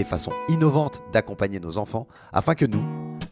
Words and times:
des 0.00 0.04
façons 0.04 0.32
innovantes 0.48 1.02
d'accompagner 1.12 1.60
nos 1.60 1.76
enfants 1.76 2.08
afin 2.32 2.54
que 2.54 2.64
nous, 2.64 2.82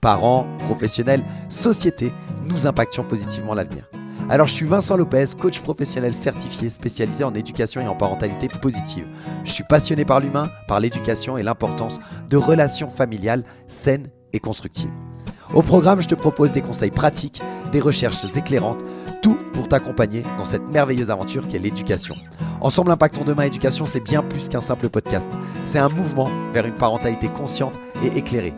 parents, 0.02 0.46
professionnels, 0.66 1.24
société, 1.48 2.12
nous 2.45 2.66
impactions 2.66 3.04
positivement 3.04 3.54
l'avenir. 3.54 3.88
Alors 4.28 4.48
je 4.48 4.52
suis 4.52 4.66
Vincent 4.66 4.98
Lopez, 4.98 5.24
coach 5.40 5.60
professionnel 5.60 6.12
certifié 6.12 6.68
spécialisé 6.68 7.24
en 7.24 7.32
éducation 7.32 7.80
et 7.80 7.88
en 7.88 7.96
parentalité 7.96 8.48
positive. 8.48 9.06
Je 9.46 9.50
suis 9.50 9.64
passionné 9.64 10.04
par 10.04 10.20
l'humain, 10.20 10.50
par 10.66 10.78
l'éducation 10.78 11.38
et 11.38 11.42
l'importance 11.42 12.00
de 12.28 12.36
relations 12.36 12.90
familiales 12.90 13.45
saines 13.66 14.10
et 14.34 14.38
constructives. 14.38 15.07
Au 15.55 15.62
programme, 15.62 16.02
je 16.02 16.09
te 16.09 16.15
propose 16.15 16.52
des 16.52 16.61
conseils 16.61 16.91
pratiques, 16.91 17.41
des 17.73 17.80
recherches 17.80 18.25
éclairantes, 18.37 18.84
tout 19.23 19.38
pour 19.55 19.69
t'accompagner 19.69 20.23
dans 20.37 20.45
cette 20.45 20.69
merveilleuse 20.69 21.11
aventure 21.11 21.48
qu'est 21.48 21.59
l'éducation. 21.59 22.15
Ensemble 22.61 22.91
Impactons 22.91 23.24
Demain 23.24 23.45
Éducation, 23.45 23.87
c'est 23.87 24.01
bien 24.01 24.23
plus 24.23 24.48
qu'un 24.48 24.61
simple 24.61 24.88
podcast. 24.91 25.33
C'est 25.65 25.79
un 25.79 25.88
mouvement 25.88 26.29
vers 26.52 26.66
une 26.66 26.74
parentalité 26.74 27.29
consciente 27.29 27.73
et 28.05 28.19
éclairée. 28.19 28.55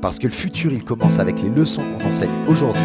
Parce 0.00 0.18
que 0.18 0.28
le 0.28 0.32
futur, 0.32 0.72
il 0.72 0.84
commence 0.84 1.18
avec 1.18 1.42
les 1.42 1.48
leçons 1.50 1.82
qu'on 1.82 2.08
enseigne 2.08 2.30
aujourd'hui. 2.48 2.82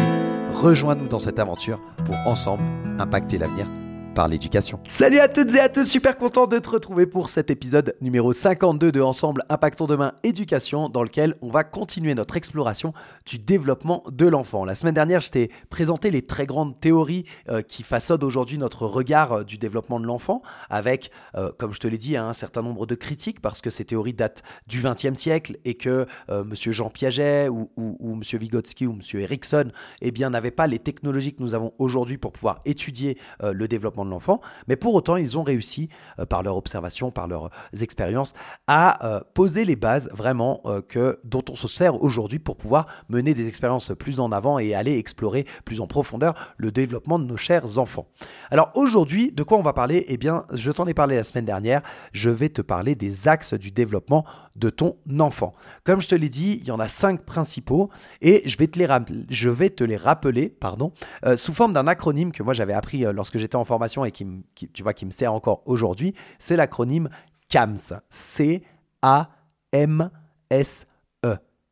Rejoins-nous 0.54 1.08
dans 1.08 1.20
cette 1.20 1.38
aventure 1.38 1.80
pour 2.04 2.16
ensemble 2.26 2.64
impacter 2.98 3.38
l'avenir 3.38 3.66
par 4.14 4.28
l'éducation. 4.28 4.80
Salut 4.88 5.18
à 5.18 5.28
toutes 5.28 5.54
et 5.54 5.60
à 5.60 5.68
tous, 5.68 5.84
super 5.84 6.16
content 6.16 6.46
de 6.46 6.58
te 6.58 6.70
retrouver 6.70 7.06
pour 7.06 7.28
cet 7.28 7.50
épisode 7.50 7.96
numéro 8.00 8.32
52 8.32 8.92
de 8.92 9.00
Ensemble 9.00 9.42
Impactons 9.48 9.86
Demain 9.86 10.12
Éducation, 10.22 10.88
dans 10.88 11.02
lequel 11.02 11.34
on 11.42 11.50
va 11.50 11.64
continuer 11.64 12.14
notre 12.14 12.36
exploration 12.36 12.94
du 13.26 13.38
développement 13.38 14.04
de 14.10 14.26
l'enfant. 14.26 14.64
La 14.64 14.74
semaine 14.74 14.94
dernière, 14.94 15.20
je 15.20 15.30
t'ai 15.30 15.50
présenté 15.68 16.10
les 16.10 16.22
très 16.22 16.46
grandes 16.46 16.78
théories 16.78 17.24
euh, 17.48 17.62
qui 17.62 17.82
façonnent 17.82 18.24
aujourd'hui 18.24 18.56
notre 18.56 18.86
regard 18.86 19.32
euh, 19.32 19.44
du 19.44 19.58
développement 19.58 19.98
de 19.98 20.06
l'enfant, 20.06 20.42
avec, 20.70 21.10
euh, 21.34 21.50
comme 21.58 21.74
je 21.74 21.80
te 21.80 21.88
l'ai 21.88 21.98
dit, 21.98 22.16
un 22.16 22.32
certain 22.32 22.62
nombre 22.62 22.86
de 22.86 22.94
critiques, 22.94 23.40
parce 23.40 23.60
que 23.60 23.70
ces 23.70 23.84
théories 23.84 24.14
datent 24.14 24.42
du 24.68 24.80
XXe 24.80 25.18
siècle 25.18 25.58
et 25.64 25.74
que 25.74 26.06
Monsieur 26.30 26.72
Jean 26.72 26.88
Piaget 26.88 27.48
ou, 27.48 27.70
ou, 27.76 28.14
Monsieur 28.14 28.38
Vygotsky 28.38 28.86
ou 28.86 28.92
Monsieur 28.92 29.20
Erickson 29.20 29.70
eh 30.00 30.12
n'avaient 30.12 30.50
pas 30.50 30.66
les 30.66 30.78
technologies 30.78 31.34
que 31.34 31.42
nous 31.42 31.54
avons 31.54 31.72
aujourd'hui 31.78 32.18
pour 32.18 32.32
pouvoir 32.32 32.60
étudier 32.64 33.18
le 33.42 33.68
développement 33.68 34.03
de 34.04 34.10
l'enfant, 34.10 34.40
mais 34.68 34.76
pour 34.76 34.94
autant, 34.94 35.16
ils 35.16 35.38
ont 35.38 35.42
réussi, 35.42 35.88
euh, 36.18 36.26
par 36.26 36.42
leur 36.42 36.56
observation, 36.56 37.10
par 37.10 37.28
leurs 37.28 37.50
expériences, 37.80 38.32
à 38.66 39.06
euh, 39.06 39.20
poser 39.34 39.64
les 39.64 39.76
bases 39.76 40.08
vraiment 40.12 40.60
euh, 40.66 40.80
que, 40.80 41.20
dont 41.24 41.42
on 41.50 41.56
se 41.56 41.68
sert 41.68 42.02
aujourd'hui 42.02 42.38
pour 42.38 42.56
pouvoir 42.56 42.86
mener 43.08 43.34
des 43.34 43.48
expériences 43.48 43.92
plus 43.98 44.20
en 44.20 44.32
avant 44.32 44.58
et 44.58 44.74
aller 44.74 44.98
explorer 44.98 45.46
plus 45.64 45.80
en 45.80 45.86
profondeur 45.86 46.34
le 46.56 46.70
développement 46.70 47.18
de 47.18 47.24
nos 47.24 47.36
chers 47.36 47.78
enfants. 47.78 48.06
Alors 48.50 48.70
aujourd'hui, 48.74 49.32
de 49.32 49.42
quoi 49.42 49.58
on 49.58 49.62
va 49.62 49.72
parler? 49.72 50.04
Eh 50.08 50.16
bien, 50.16 50.42
je 50.52 50.70
t'en 50.70 50.86
ai 50.86 50.94
parlé 50.94 51.16
la 51.16 51.24
semaine 51.24 51.44
dernière, 51.44 51.82
je 52.12 52.30
vais 52.30 52.48
te 52.48 52.62
parler 52.62 52.94
des 52.94 53.28
axes 53.28 53.54
du 53.54 53.70
développement 53.70 54.24
de 54.56 54.70
ton 54.70 54.96
enfant. 55.18 55.52
Comme 55.84 56.00
je 56.00 56.08
te 56.08 56.14
l'ai 56.14 56.28
dit, 56.28 56.58
il 56.60 56.66
y 56.66 56.70
en 56.70 56.80
a 56.80 56.88
cinq 56.88 57.24
principaux 57.24 57.90
et 58.20 58.42
je 58.48 58.56
vais 58.56 58.68
te 58.68 58.78
les, 58.78 58.88
je 59.30 59.50
vais 59.50 59.70
te 59.70 59.84
les 59.84 59.96
rappeler 59.96 60.48
pardon, 60.48 60.92
sous 61.36 61.52
forme 61.52 61.72
d'un 61.72 61.86
acronyme 61.86 62.32
que 62.32 62.42
moi 62.42 62.54
j'avais 62.54 62.72
appris 62.72 63.04
lorsque 63.12 63.38
j'étais 63.38 63.56
en 63.56 63.64
formation 63.64 63.93
et 64.02 64.10
qui, 64.10 64.24
me 64.24 65.10
sert 65.10 65.32
encore 65.32 65.62
aujourd'hui, 65.66 66.14
c'est 66.38 66.56
l'acronyme 66.56 67.08
CAMS. 67.48 68.00
C-A-M-S-E. 68.08 68.56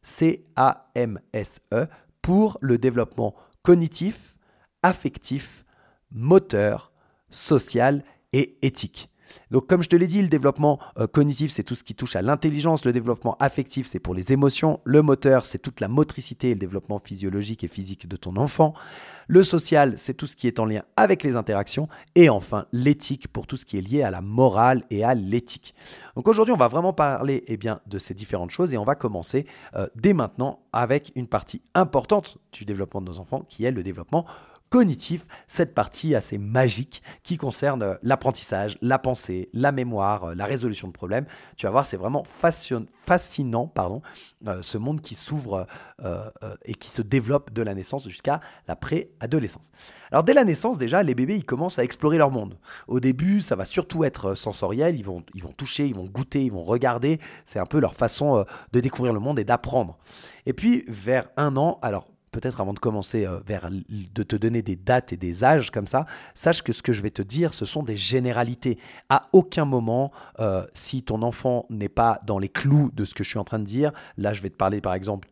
C-A-M-S-E 0.03 1.87
pour 2.21 2.59
le 2.61 2.78
développement 2.78 3.34
cognitif, 3.62 4.38
affectif, 4.82 5.65
moteur, 6.11 6.93
social 7.31 8.05
et 8.32 8.59
éthique. 8.62 9.12
Donc 9.50 9.66
comme 9.66 9.83
je 9.83 9.88
te 9.88 9.97
l'ai 9.97 10.06
dit, 10.06 10.22
le 10.22 10.28
développement 10.28 10.78
euh, 10.99 11.06
cognitif, 11.06 11.50
c'est 11.50 11.62
tout 11.62 11.75
ce 11.75 11.84
qui 11.84 11.94
touche 11.94 12.16
à 12.16 12.22
l'intelligence, 12.22 12.84
le 12.84 12.93
développement 12.93 13.37
affectif, 13.41 13.87
c'est 13.87 14.00
pour 14.00 14.15
les 14.15 14.33
émotions, 14.33 14.81
le 14.84 15.03
moteur, 15.03 15.44
c'est 15.44 15.59
toute 15.59 15.81
la 15.81 15.88
motricité 15.88 16.50
et 16.50 16.55
le 16.55 16.60
développement 16.60 16.99
physiologique 16.99 17.65
et 17.65 17.69
physique 17.69 18.09
de 18.09 18.16
ton 18.16 18.37
enfant, 18.37 18.75
le 19.28 19.43
social, 19.43 19.94
c'est 19.97 20.15
tout 20.15 20.27
ce 20.27 20.37
qui 20.37 20.47
est 20.47 20.61
en 20.61 20.66
lien 20.66 20.82
avec 20.97 21.22
les 21.22 21.37
interactions, 21.37 21.88
et 22.15 22.28
enfin 22.28 22.66
l'éthique 22.72 23.28
pour 23.28 23.47
tout 23.47 23.56
ce 23.56 23.65
qui 23.65 23.78
est 23.78 23.81
lié 23.81 24.03
à 24.03 24.11
la 24.11 24.21
morale 24.21 24.82
et 24.91 25.05
à 25.05 25.15
l'éthique. 25.15 25.75
Donc 26.16 26.28
aujourd'hui, 26.28 26.53
on 26.53 26.59
va 26.59 26.69
vraiment 26.69 26.93
parler 26.93 27.44
eh 27.47 27.59
de 27.87 27.99
ces 27.99 28.15
différentes 28.15 28.50
choses 28.50 28.75
et 28.75 28.78
on 28.78 28.84
va 28.84 28.94
commencer 28.94 29.47
euh, 29.77 29.87
dès 29.94 30.12
maintenant 30.12 30.61
avec 30.72 31.12
une 31.15 31.28
partie 31.28 31.62
importante 31.75 32.38
du 32.53 32.65
développement 32.65 33.00
de 33.00 33.06
nos 33.06 33.19
enfants 33.19 33.44
qui 33.49 33.65
est 33.65 33.71
le 33.71 33.82
développement 33.82 34.27
cognitif, 34.72 35.27
cette 35.49 35.75
partie 35.75 36.15
assez 36.15 36.38
magique 36.38 37.03
qui 37.22 37.37
concerne 37.37 37.99
l'apprentissage, 38.03 38.78
la 38.81 38.99
pensée, 38.99 39.50
la 39.53 39.71
mémoire, 39.71 40.34
la 40.34 40.47
résolution 40.47 40.88
de 40.88 40.94
problèmes. 40.94 41.27
Tu 41.59 41.66
vas 41.66 41.72
voir, 41.72 41.84
c'est 41.84 41.99
vraiment 41.99 42.25
fascinant, 42.25 43.71
euh, 44.49 44.62
ce 44.62 44.78
monde 44.78 45.03
qui 45.03 45.15
s'ouvre 45.15 45.66
euh, 46.03 46.25
euh, 46.43 46.55
et 46.65 46.72
qui 46.72 46.88
se 46.88 47.03
développe 47.03 47.53
de 47.53 47.61
la 47.61 47.75
naissance 47.75 48.09
jusqu'à 48.09 48.41
la 48.66 48.75
préadolescence. 48.75 49.72
Alors 50.11 50.25
dès 50.25 50.32
la 50.32 50.44
naissance, 50.44 50.78
déjà, 50.78 51.03
les 51.03 51.15
bébés, 51.15 51.37
ils 51.37 51.44
commencent 51.44 51.78
à 51.78 51.84
explorer 51.84 52.16
leur 52.16 52.31
monde. 52.31 52.56
Au 52.88 52.99
début, 52.99 53.43
ça 53.43 53.56
va 53.56 53.66
surtout 53.66 54.05
être 54.05 54.34
sensoriel, 54.34 54.97
ils 54.97 55.05
vont, 55.05 55.22
ils 55.34 55.43
vont 55.43 55.53
toucher, 55.53 55.87
ils 55.87 55.94
vont 55.94 56.06
goûter, 56.06 56.44
ils 56.47 56.53
vont 56.53 56.65
regarder, 56.65 57.21
c'est 57.44 57.59
un 57.59 57.66
peu 57.66 57.78
leur 57.78 57.94
façon 57.94 58.47
de 58.72 58.81
découvrir 58.81 59.12
le 59.12 59.21
monde 59.21 59.38
et 59.38 59.44
d'apprendre. 59.44 59.99
Et 60.47 60.55
puis 60.55 60.84
vers 60.88 61.28
un 61.37 61.59
an, 61.59 61.78
alors 61.82 62.06
peut-être 62.32 62.60
avant 62.60 62.72
de 62.72 62.78
commencer 62.81 63.26
euh, 63.26 63.38
vers 63.47 63.70
de 63.70 64.22
te 64.22 64.34
donner 64.34 64.62
des 64.62 64.75
dates 64.75 65.12
et 65.12 65.16
des 65.16 65.44
âges 65.44 65.70
comme 65.70 65.87
ça, 65.87 66.06
sache 66.34 66.62
que 66.62 66.72
ce 66.72 66.82
que 66.82 66.93
je 66.93 67.03
vais 67.03 67.10
te 67.10 67.22
dire, 67.22 67.54
ce 67.54 67.65
sont 67.65 67.82
des 67.82 67.97
généralités. 67.97 68.78
À 69.09 69.22
aucun 69.32 69.65
moment, 69.65 70.10
euh, 70.41 70.65
si 70.75 71.03
ton 71.03 71.22
enfant 71.22 71.66
n'est 71.70 71.88
pas 71.88 72.19
dans 72.26 72.38
les 72.38 72.48
clous 72.48 72.91
de 72.94 73.04
ce 73.04 73.15
que 73.15 73.22
je 73.22 73.28
suis 73.28 73.38
en 73.38 73.44
train 73.44 73.59
de 73.59 73.65
dire, 73.65 73.93
là 74.16 74.32
je 74.32 74.43
vais 74.43 74.50
te 74.50 74.56
parler 74.56 74.81
par 74.81 74.94
exemple 74.94 75.28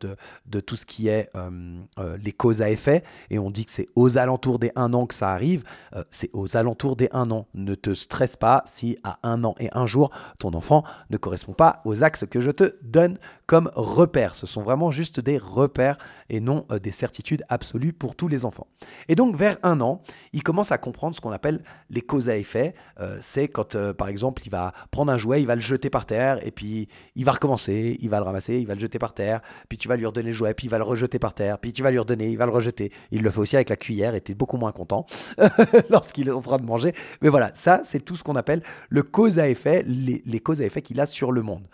de, 0.46 0.60
tout 0.60 0.76
ce 0.76 0.84
qui 0.84 1.08
est 1.08 1.30
euh, 1.34 2.16
les 2.22 2.32
causes 2.32 2.60
à 2.60 2.70
effet, 2.70 3.02
et 3.30 3.38
on 3.38 3.50
dit 3.50 3.64
que 3.64 3.72
c'est 3.72 3.88
aux 3.96 4.18
alentours 4.18 4.58
des 4.58 4.70
un 4.76 4.92
an 4.92 5.06
que 5.06 5.14
ça 5.14 5.30
arrive, 5.30 5.64
c'est 6.10 6.30
aux 6.34 6.56
alentours 6.56 6.96
des 6.96 7.08
un 7.12 7.30
an. 7.30 7.46
Ne 7.54 7.74
te 7.74 7.94
stresse 7.94 8.36
pas 8.36 8.62
si 8.66 8.98
à 9.04 9.18
un 9.22 9.42
an 9.44 9.54
et 9.58 9.70
un 9.72 9.86
jour, 9.86 10.10
ton 10.38 10.52
enfant 10.52 10.84
ne 11.08 11.16
correspond 11.16 11.54
pas 11.54 11.80
aux 11.86 12.04
axes 12.04 12.26
que 12.26 12.40
je 12.40 12.50
te 12.50 12.74
donne 12.82 13.16
comme 13.46 13.70
repères. 13.74 14.34
Ce 14.34 14.46
sont 14.46 14.62
vraiment 14.62 14.90
juste 14.90 15.18
des 15.18 15.38
repères 15.38 15.98
et 16.30 16.41
non 16.41 16.66
des 16.82 16.92
certitudes 16.92 17.44
absolues 17.48 17.92
pour 17.92 18.16
tous 18.16 18.28
les 18.28 18.44
enfants. 18.44 18.66
Et 19.08 19.14
donc 19.14 19.36
vers 19.36 19.58
un 19.62 19.80
an, 19.80 20.00
il 20.32 20.42
commence 20.42 20.72
à 20.72 20.78
comprendre 20.78 21.14
ce 21.14 21.20
qu'on 21.20 21.32
appelle 21.32 21.62
les 21.91 22.00
causes 22.00 22.28
à 22.28 22.36
effet. 22.36 22.74
Euh, 23.00 23.18
c'est 23.20 23.48
quand, 23.48 23.74
euh, 23.74 23.92
par 23.92 24.08
exemple, 24.08 24.42
il 24.44 24.50
va 24.50 24.72
prendre 24.91 25.12
un 25.12 25.18
jouet, 25.18 25.41
il 25.41 25.46
va 25.46 25.54
le 25.54 25.60
jeter 25.60 25.91
par 25.91 26.06
terre, 26.06 26.44
et 26.46 26.50
puis 26.50 26.88
il 27.16 27.24
va 27.24 27.32
recommencer, 27.32 27.96
il 28.00 28.08
va 28.08 28.18
le 28.18 28.24
ramasser, 28.24 28.56
il 28.58 28.66
va 28.66 28.74
le 28.74 28.80
jeter 28.80 28.98
par 28.98 29.14
terre, 29.14 29.41
puis 29.68 29.78
tu 29.78 29.88
vas 29.88 29.96
lui 29.96 30.06
redonner 30.06 30.28
le 30.28 30.34
jouet, 30.34 30.54
puis 30.54 30.66
il 30.66 30.70
va 30.70 30.78
le 30.78 30.84
rejeter 30.84 31.18
par 31.18 31.34
terre, 31.34 31.58
puis 31.58 31.72
tu 31.72 31.82
vas 31.82 31.91
lui 31.91 31.98
redonner, 31.98 32.28
il 32.28 32.38
va 32.38 32.47
le 32.47 32.52
rejeter. 32.52 32.92
Il 33.10 33.22
le 33.22 33.30
fait 33.30 33.41
aussi 33.41 33.56
avec 33.56 33.70
la 33.70 33.76
cuillère, 33.76 34.14
et 34.14 34.20
tu 34.20 34.32
es 34.32 34.34
beaucoup 34.34 34.56
moins 34.56 34.72
content 34.72 35.06
lorsqu'il 35.91 36.28
est 36.28 36.32
en 36.32 36.42
train 36.42 36.58
de 36.58 36.64
manger. 36.64 36.94
Mais 37.22 37.28
voilà, 37.28 37.50
ça, 37.54 37.80
c'est 37.84 38.00
tout 38.00 38.16
ce 38.16 38.24
qu'on 38.24 38.36
appelle 38.36 38.62
le 38.88 39.02
cause 39.02 39.38
à 39.38 39.48
effet, 39.48 39.82
les, 39.86 40.22
les 40.24 40.41
causes 40.41 40.60
à 40.62 40.64
effet 40.64 40.82
qu'il 40.82 41.00
a 41.00 41.06
sur 41.06 41.32
le 41.32 41.42
monde. 41.42 41.66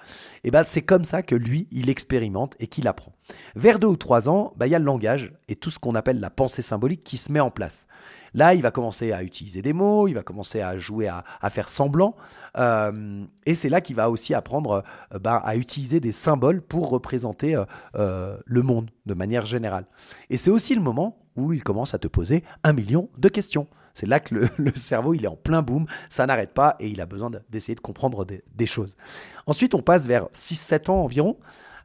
Et 0.45 0.51
ben 0.51 0.65
c'est 0.65 0.83
comme 0.83 1.05
ça 1.05 1.23
que 1.23 1.35
lui, 1.35 1.69
il 1.71 1.91
expérimente 1.91 2.55
et 2.59 2.67
qu'il 2.67 2.89
apprend. 2.89 3.16
Vers 3.55 3.79
deux 3.79 3.89
ou 3.89 3.97
trois 3.97 4.29
ans, 4.29 4.53
bah, 4.57 4.67
il 4.67 4.71
y 4.71 4.75
a 4.75 4.79
le 4.79 4.85
langage 4.85 5.33
et 5.49 5.57
tout 5.57 5.71
ce 5.71 5.79
qu'on 5.79 5.95
appelle 5.95 6.21
la 6.21 6.31
pensée 6.31 6.63
symbolique 6.63 7.05
qui 7.05 7.17
se 7.17 7.33
met 7.33 7.41
en 7.41 7.51
place. 7.51 7.87
Là, 8.35 8.55
il 8.55 8.61
va 8.61 8.71
commencer 8.71 9.13
à 9.13 9.23
utiliser 9.23 9.63
des 9.63 9.73
mots, 9.73 10.09
il 10.09 10.15
va 10.15 10.23
commencer 10.23 10.61
à 10.61 10.79
jouer, 10.79 11.09
à, 11.09 11.51
faire 11.51 11.69
semblant. 11.69 12.17
Euh, 12.59 13.25
et 13.47 13.55
c'est 13.55 13.71
là 13.71 13.81
qu'il 13.81 13.97
va 13.97 14.11
aussi 14.11 14.35
apprendre 14.35 14.85
euh, 15.15 15.19
bah, 15.19 15.37
à 15.37 15.57
utiliser 15.57 16.01
des 16.01 16.13
symboles 16.13 16.61
pour 16.61 16.91
représenter 16.91 17.61
euh, 17.95 18.37
le 18.45 18.63
monde 18.63 18.91
de 19.07 19.15
manière 19.15 19.47
générale. 19.47 19.87
Et 20.29 20.37
c'est 20.37 20.51
aussi 20.51 20.75
le 20.75 20.83
moment 20.83 21.19
où 21.37 21.53
il 21.53 21.63
commence 21.63 21.95
à 21.95 21.99
te 21.99 22.09
poser 22.09 22.45
un 22.63 22.75
million 22.75 23.09
de 23.17 23.29
questions. 23.29 23.69
C'est 23.97 24.07
là 24.07 24.21
que 24.21 24.35
le, 24.35 24.73
cerveau, 24.75 25.15
il 25.15 25.25
est 25.25 25.29
en 25.29 25.37
plein 25.37 25.63
boom, 25.63 25.87
ça 26.11 26.27
n'arrête 26.27 26.53
pas 26.53 26.77
et 26.79 26.89
il 26.89 27.01
a 27.01 27.07
besoin 27.07 27.31
d'essayer 27.49 27.75
de 27.75 27.81
comprendre 27.81 28.27
des, 28.27 28.67
choses. 28.67 28.97
Ensuite, 29.47 29.75
on 29.75 29.81
passe 29.81 30.07
vers 30.07 30.27
6-7 30.35 30.91
ans 30.91 31.03
environ. 31.03 31.39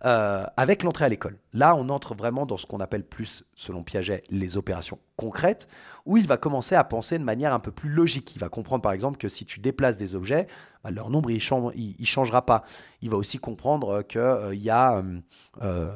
Euh, 0.03 0.45
avec 0.57 0.81
l'entrée 0.81 1.05
à 1.05 1.09
l'école. 1.09 1.37
Là, 1.53 1.75
on 1.75 1.89
entre 1.89 2.15
vraiment 2.15 2.47
dans 2.47 2.57
ce 2.57 2.65
qu'on 2.65 2.79
appelle 2.79 3.03
plus, 3.03 3.43
selon 3.53 3.83
Piaget, 3.83 4.23
les 4.31 4.57
opérations 4.57 4.97
concrètes, 5.15 5.67
où 6.07 6.17
il 6.17 6.25
va 6.25 6.37
commencer 6.37 6.73
à 6.73 6.83
penser 6.83 7.19
de 7.19 7.23
manière 7.23 7.53
un 7.53 7.59
peu 7.59 7.71
plus 7.71 7.89
logique. 7.89 8.35
Il 8.35 8.39
va 8.39 8.49
comprendre 8.49 8.81
par 8.81 8.93
exemple 8.93 9.19
que 9.19 9.27
si 9.27 9.45
tu 9.45 9.59
déplaces 9.59 9.97
des 9.97 10.15
objets, 10.15 10.47
bah, 10.83 10.89
leur 10.89 11.11
nombre, 11.11 11.29
il 11.29 11.35
ne 11.99 12.05
changera 12.05 12.45
pas. 12.47 12.63
Il 13.03 13.11
va 13.11 13.17
aussi 13.17 13.37
comprendre 13.37 14.01
qu'il 14.01 14.21
euh, 14.21 14.55
y 14.55 14.71
a... 14.71 15.03
Euh, 15.61 15.91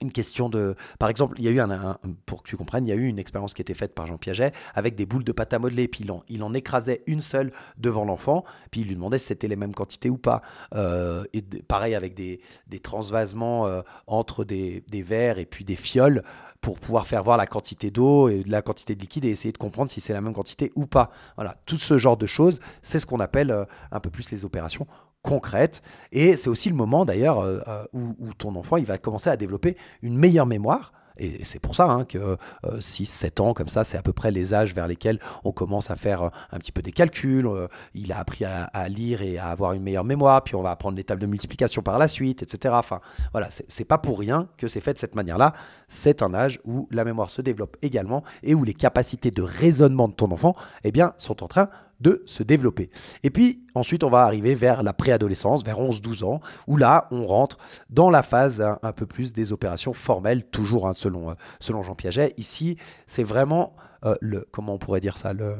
une 0.00 0.12
question 0.12 0.48
de. 0.48 0.74
Par 0.98 1.08
exemple, 1.08 1.36
il 1.38 1.44
y 1.44 1.48
a 1.48 1.50
eu 1.50 1.60
un, 1.60 1.98
pour 2.26 2.42
que 2.42 2.48
tu 2.48 2.56
comprennes, 2.56 2.86
il 2.86 2.90
y 2.90 2.92
a 2.92 2.96
eu 2.96 3.06
une 3.06 3.18
expérience 3.18 3.54
qui 3.54 3.62
été 3.62 3.74
faite 3.74 3.94
par 3.94 4.06
Jean 4.06 4.18
Piaget 4.18 4.52
avec 4.74 4.94
des 4.94 5.06
boules 5.06 5.24
de 5.24 5.32
pâte 5.32 5.52
à 5.52 5.58
modeler. 5.58 5.88
Puis 5.88 6.04
il 6.04 6.10
en, 6.10 6.22
il 6.28 6.42
en 6.42 6.54
écrasait 6.54 7.02
une 7.06 7.20
seule 7.20 7.52
devant 7.76 8.04
l'enfant. 8.04 8.44
Puis 8.70 8.82
il 8.82 8.88
lui 8.88 8.94
demandait 8.94 9.18
si 9.18 9.26
c'était 9.26 9.48
les 9.48 9.56
mêmes 9.56 9.74
quantités 9.74 10.10
ou 10.10 10.18
pas. 10.18 10.42
Euh, 10.74 11.24
et 11.32 11.42
pareil 11.42 11.94
avec 11.94 12.14
des, 12.14 12.40
des 12.66 12.80
transvasements 12.80 13.66
euh, 13.66 13.82
entre 14.06 14.44
des, 14.44 14.84
des 14.88 15.02
verres 15.02 15.38
et 15.38 15.46
puis 15.46 15.64
des 15.64 15.76
fioles 15.76 16.22
pour 16.60 16.78
pouvoir 16.78 17.06
faire 17.06 17.22
voir 17.22 17.36
la 17.36 17.46
quantité 17.46 17.90
d'eau 17.90 18.28
et 18.28 18.42
la 18.46 18.62
quantité 18.62 18.94
de 18.94 19.00
liquide 19.00 19.24
et 19.24 19.28
essayer 19.28 19.52
de 19.52 19.58
comprendre 19.58 19.90
si 19.90 20.00
c'est 20.00 20.12
la 20.12 20.20
même 20.20 20.32
quantité 20.32 20.72
ou 20.74 20.86
pas. 20.86 21.10
Voilà, 21.36 21.56
tout 21.66 21.76
ce 21.76 21.98
genre 21.98 22.16
de 22.16 22.26
choses, 22.26 22.60
c'est 22.82 22.98
ce 22.98 23.06
qu'on 23.06 23.20
appelle 23.20 23.50
euh, 23.50 23.64
un 23.90 24.00
peu 24.00 24.10
plus 24.10 24.30
les 24.30 24.44
opérations 24.44 24.86
concrètes. 25.22 25.82
Et 26.12 26.36
c'est 26.36 26.48
aussi 26.48 26.68
le 26.68 26.74
moment 26.74 27.04
d'ailleurs 27.04 27.40
euh, 27.40 27.60
euh, 27.68 27.84
où, 27.92 28.14
où, 28.18 28.34
ton 28.34 28.54
enfant 28.56 28.76
il 28.76 28.86
va 28.86 28.98
commencer 28.98 29.30
à 29.30 29.36
développer 29.36 29.76
une 30.02 30.16
meilleure 30.16 30.46
mémoire 30.46 30.92
et 31.20 31.44
c'est 31.44 31.58
pour 31.58 31.76
ça 31.76 31.84
hein, 31.84 32.04
que 32.04 32.36
6-7 32.64 33.40
euh, 33.40 33.44
ans, 33.44 33.52
comme 33.52 33.68
ça, 33.68 33.84
c'est 33.84 33.98
à 33.98 34.02
peu 34.02 34.12
près 34.12 34.30
les 34.30 34.54
âges 34.54 34.74
vers 34.74 34.88
lesquels 34.88 35.20
on 35.44 35.52
commence 35.52 35.90
à 35.90 35.96
faire 35.96 36.22
euh, 36.22 36.28
un 36.50 36.58
petit 36.58 36.72
peu 36.72 36.82
des 36.82 36.92
calculs. 36.92 37.46
Euh, 37.46 37.68
il 37.94 38.10
a 38.12 38.18
appris 38.18 38.44
à, 38.44 38.88
lire 38.88 39.22
et 39.22 39.38
à 39.38 39.48
avoir 39.48 39.74
une 39.74 39.82
meilleure 39.82 40.04
mémoire, 40.04 40.42
puis 40.42 40.54
on 40.54 40.62
va 40.62 40.70
apprendre 40.70 40.96
les 40.96 41.04
tables 41.04 41.20
de 41.20 41.26
multiplication 41.26 41.82
par 41.82 41.98
la 41.98 42.08
suite, 42.08 42.42
etc. 42.42 42.74
Enfin, 42.76 43.00
voilà, 43.32 43.48
c'est 43.50 43.84
pas 43.84 43.98
pour 43.98 44.18
rien 44.18 44.48
que 44.56 44.66
c'est 44.66 44.80
fait 44.80 44.94
de 44.94 44.98
cette 44.98 45.14
manière-là. 45.14 45.52
C'est 45.88 46.22
un 46.22 46.32
âge 46.32 46.60
où 46.64 46.88
la 46.90 47.04
mémoire 47.04 47.30
se 47.30 47.42
développe 47.42 47.76
également 47.82 48.24
et 48.42 48.54
où 48.54 48.64
les 48.64 48.74
capacités 48.74 49.30
de 49.30 49.42
raisonnement 49.42 50.08
de 50.08 50.14
ton 50.14 50.30
enfant 50.30 50.54
eh 50.84 50.92
bien, 50.92 51.12
sont 51.18 51.42
en 51.42 51.48
train 51.48 51.68
de 52.00 52.22
se 52.26 52.42
développer. 52.42 52.90
Et 53.22 53.30
puis 53.30 53.62
ensuite, 53.74 54.04
on 54.04 54.10
va 54.10 54.22
arriver 54.22 54.54
vers 54.54 54.82
la 54.82 54.92
préadolescence, 54.92 55.64
vers 55.64 55.78
11-12 55.78 56.24
ans, 56.24 56.40
où 56.66 56.76
là, 56.76 57.06
on 57.10 57.26
rentre 57.26 57.58
dans 57.88 58.10
la 58.10 58.22
phase 58.22 58.62
un, 58.82 58.92
peu 58.92 59.06
plus 59.06 59.32
des 59.32 59.52
opérations 59.52 59.92
formelles, 59.92 60.44
toujours 60.44 60.86
hein, 60.88 60.92
selon, 60.94 61.30
euh, 61.30 61.34
selon 61.60 61.82
Jean 61.82 61.94
Piaget. 61.94 62.34
Ici, 62.36 62.76
c'est 63.06 63.24
vraiment 63.24 63.74
euh, 64.04 64.14
le, 64.20 64.46
comment 64.50 64.74
on 64.74 64.78
pourrait 64.78 65.00
dire 65.00 65.18
ça, 65.18 65.32
le, 65.32 65.56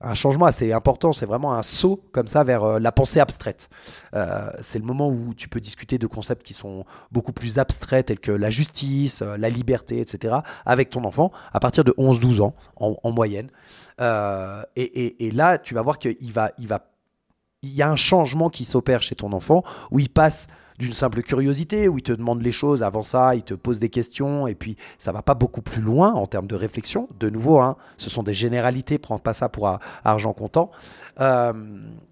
un 0.00 0.14
changement 0.14 0.46
assez 0.46 0.72
important. 0.72 1.12
C'est 1.12 1.26
vraiment 1.26 1.54
un 1.54 1.62
saut 1.62 2.02
comme 2.12 2.28
ça 2.28 2.44
vers 2.44 2.62
euh, 2.64 2.78
la 2.78 2.92
pensée 2.92 3.20
abstraite. 3.20 3.68
Euh, 4.14 4.50
c'est 4.60 4.78
le 4.78 4.84
moment 4.84 5.08
où 5.08 5.34
tu 5.34 5.48
peux 5.48 5.60
discuter 5.60 5.98
de 5.98 6.06
concepts 6.06 6.42
qui 6.42 6.54
sont 6.54 6.84
beaucoup 7.12 7.32
plus 7.32 7.58
abstraits, 7.58 8.06
tels 8.06 8.20
que 8.20 8.32
la 8.32 8.50
justice, 8.50 9.22
la 9.22 9.48
liberté, 9.48 10.00
etc., 10.00 10.36
avec 10.66 10.90
ton 10.90 11.04
enfant 11.04 11.32
à 11.52 11.60
partir 11.60 11.84
de 11.84 11.92
11-12 11.92 12.42
ans 12.42 12.54
en, 12.76 13.10
moyenne. 13.10 13.50
Et, 14.76 15.26
et, 15.26 15.30
là, 15.30 15.58
tu 15.58 15.74
vas 15.74 15.82
voir 15.82 15.98
qu'il 15.98 16.32
va, 16.32 16.52
il 16.58 16.68
va, 16.68 16.90
il 17.62 17.74
y 17.74 17.82
a 17.82 17.90
un 17.90 17.96
changement 17.96 18.50
qui 18.50 18.64
s'opère 18.64 19.02
chez 19.02 19.14
ton 19.14 19.32
enfant 19.32 19.62
où 19.90 19.98
il 19.98 20.08
passe 20.08 20.46
d'une 20.78 20.92
simple 20.92 21.22
curiosité, 21.22 21.88
où 21.88 21.98
il 21.98 22.02
te 22.02 22.12
demande 22.12 22.42
les 22.42 22.52
choses, 22.52 22.82
avant 22.82 23.02
ça, 23.02 23.34
il 23.34 23.42
te 23.42 23.54
pose 23.54 23.78
des 23.78 23.88
questions, 23.88 24.46
et 24.46 24.54
puis 24.54 24.76
ça 24.98 25.12
va 25.12 25.22
pas 25.22 25.34
beaucoup 25.34 25.62
plus 25.62 25.82
loin 25.82 26.12
en 26.12 26.26
termes 26.26 26.46
de 26.46 26.54
réflexion. 26.54 27.08
De 27.18 27.30
nouveau, 27.30 27.58
hein, 27.58 27.76
ce 27.96 28.10
sont 28.10 28.22
des 28.22 28.34
généralités, 28.34 28.98
prends 28.98 29.18
pas 29.18 29.34
ça 29.34 29.48
pour 29.48 29.78
argent 30.04 30.32
comptant. 30.32 30.70
Euh, 31.20 31.52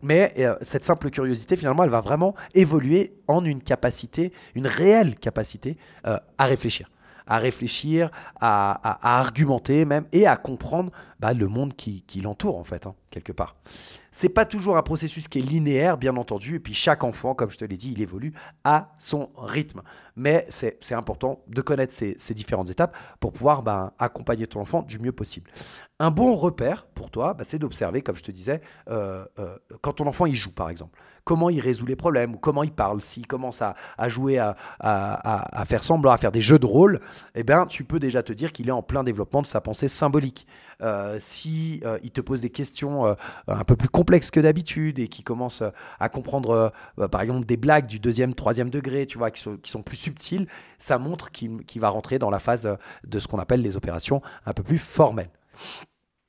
mais 0.02 0.32
euh, 0.38 0.56
cette 0.62 0.84
simple 0.84 1.10
curiosité, 1.10 1.56
finalement, 1.56 1.84
elle 1.84 1.90
va 1.90 2.00
vraiment 2.00 2.34
évoluer 2.54 3.14
en 3.28 3.44
une 3.44 3.62
capacité, 3.62 4.32
une 4.54 4.66
réelle 4.66 5.14
capacité 5.16 5.76
euh, 6.06 6.18
à 6.38 6.46
réfléchir 6.46 6.88
à 7.28 7.38
réfléchir, 7.38 8.10
à, 8.40 9.18
argumenter 9.18 9.84
même, 9.84 10.04
et 10.12 10.28
à 10.28 10.36
comprendre 10.36 10.92
bah, 11.18 11.34
le 11.34 11.48
monde 11.48 11.74
qui, 11.74 12.04
l'entoure 12.22 12.56
en 12.56 12.62
fait, 12.62 12.86
hein, 12.86 12.94
quelque 13.10 13.32
part. 13.32 13.56
C'est 14.10 14.30
pas 14.30 14.46
toujours 14.46 14.76
un 14.76 14.82
processus 14.82 15.28
qui 15.28 15.38
est 15.38 15.42
linéaire, 15.42 15.98
bien 15.98 16.16
entendu, 16.16 16.56
et 16.56 16.58
puis 16.58 16.74
chaque 16.74 17.04
enfant, 17.04 17.34
comme 17.34 17.50
je 17.50 17.58
te 17.58 17.64
l'ai 17.64 17.76
dit, 17.76 17.92
il 17.92 18.00
évolue 18.00 18.32
à 18.64 18.92
son 18.98 19.30
rythme. 19.36 19.82
Mais 20.16 20.46
c'est 20.48 20.94
important 20.94 21.42
de 21.48 21.60
connaître 21.60 21.92
ces, 21.92 22.34
différentes 22.34 22.70
étapes 22.70 22.96
pour 23.20 23.32
pouvoir 23.32 23.62
bah, 23.62 23.92
accompagner 23.98 24.46
ton 24.46 24.60
enfant 24.60 24.82
du 24.82 24.98
mieux 24.98 25.12
possible. 25.12 25.50
Un 25.98 26.10
bon 26.10 26.34
repère 26.34 26.86
pour 26.86 27.10
toi, 27.10 27.34
bah, 27.34 27.44
c'est 27.44 27.58
d'observer, 27.58 28.00
comme 28.00 28.16
je 28.16 28.22
te 28.22 28.30
disais, 28.30 28.62
euh, 28.88 29.26
euh, 29.38 29.56
quand 29.82 29.94
ton 29.94 30.06
enfant 30.06 30.24
il 30.24 30.34
joue 30.34 30.52
par 30.52 30.70
exemple, 30.70 30.98
comment 31.24 31.50
il 31.50 31.60
résout 31.60 31.86
les 31.86 31.96
problèmes 31.96 32.34
ou 32.34 32.38
comment 32.38 32.62
il 32.62 32.72
parle, 32.72 33.00
s'il 33.00 33.26
commence 33.26 33.60
à, 33.60 33.74
jouer, 34.08 34.38
à, 34.38 34.56
à, 34.80 35.64
faire 35.66 35.82
semblant, 35.82 36.12
à 36.12 36.18
faire 36.18 36.32
des 36.32 36.40
jeux 36.40 36.58
de 36.58 36.66
rôle, 36.66 37.00
eh 37.34 37.42
bien, 37.42 37.66
tu 37.66 37.84
peux 37.84 37.98
déjà 37.98 38.22
te 38.22 38.32
dire 38.32 38.52
qu'il 38.52 38.68
est 38.68 38.72
en 38.72 38.82
plein 38.82 39.02
développement 39.04 39.42
de 39.42 39.46
sa 39.46 39.60
pensée 39.60 39.88
symbolique. 39.88 40.46
Euh, 40.82 41.16
si 41.18 41.82
il 42.02 42.10
te 42.10 42.20
pose 42.20 42.40
des 42.40 42.50
questions 42.50 43.16
un 43.48 43.64
peu 43.64 43.76
plus 43.76 43.88
complexes 43.88 44.30
que 44.30 44.40
d'habitude 44.40 44.98
et 44.98 45.08
qui 45.08 45.22
commence 45.22 45.62
à 45.98 46.08
comprendre, 46.08 46.72
par 47.10 47.20
exemple, 47.20 47.46
des 47.46 47.56
blagues 47.56 47.86
du 47.86 47.98
deuxième, 47.98 48.34
troisième 48.34 48.70
degré, 48.70 49.06
tu 49.06 49.18
vois, 49.18 49.30
qui 49.30 49.40
sont, 49.40 49.56
qui 49.56 49.70
sont 49.70 49.82
plus 49.82 49.96
subtiles, 49.96 50.46
ça 50.78 50.98
montre 50.98 51.30
qu'il 51.30 51.80
va 51.80 51.88
rentrer 51.88 52.18
dans 52.18 52.30
la 52.30 52.38
phase 52.38 52.68
de 53.06 53.18
ce 53.18 53.26
qu'on 53.26 53.38
appelle 53.38 53.62
les 53.62 53.76
opérations 53.76 54.22
un 54.44 54.52
peu 54.52 54.62
plus 54.62 54.78
formelles. 54.78 55.30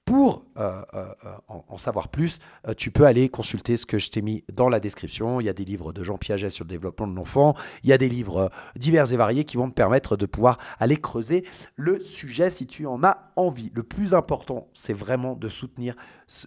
Pour 0.05 0.45
euh, 0.57 0.81
euh, 0.93 1.13
en, 1.47 1.77
savoir 1.77 2.07
plus, 2.07 2.39
euh, 2.67 2.73
tu 2.75 2.89
peux 2.89 3.05
aller 3.05 3.29
consulter 3.29 3.77
ce 3.77 3.85
que 3.85 3.99
je 3.99 4.09
t'ai 4.09 4.21
mis 4.21 4.43
dans 4.51 4.69
la 4.69 4.79
description. 4.79 5.39
Il 5.39 5.45
y 5.45 5.49
a 5.49 5.53
des 5.53 5.65
livres 5.65 5.93
de 5.93 6.03
Jean 6.03 6.17
Piaget 6.17 6.49
sur 6.49 6.65
le 6.65 6.69
développement 6.69 7.07
de 7.07 7.15
l'enfant. 7.15 7.55
Il 7.83 7.89
y 7.89 7.93
a 7.93 7.97
des 7.97 8.09
livres 8.09 8.49
divers 8.75 9.11
et 9.13 9.17
variés 9.17 9.43
qui 9.43 9.57
vont 9.57 9.69
te 9.69 9.75
permettre 9.75 10.17
de 10.17 10.25
pouvoir 10.25 10.57
aller 10.79 10.97
creuser 10.97 11.45
le 11.75 12.01
sujet 12.01 12.49
si 12.49 12.65
tu 12.65 12.87
en 12.87 13.03
as 13.03 13.31
envie. 13.35 13.71
Le 13.75 13.83
plus 13.83 14.13
important, 14.13 14.67
c'est 14.73 14.93
vraiment 14.93 15.35
de 15.35 15.47
soutenir 15.47 15.95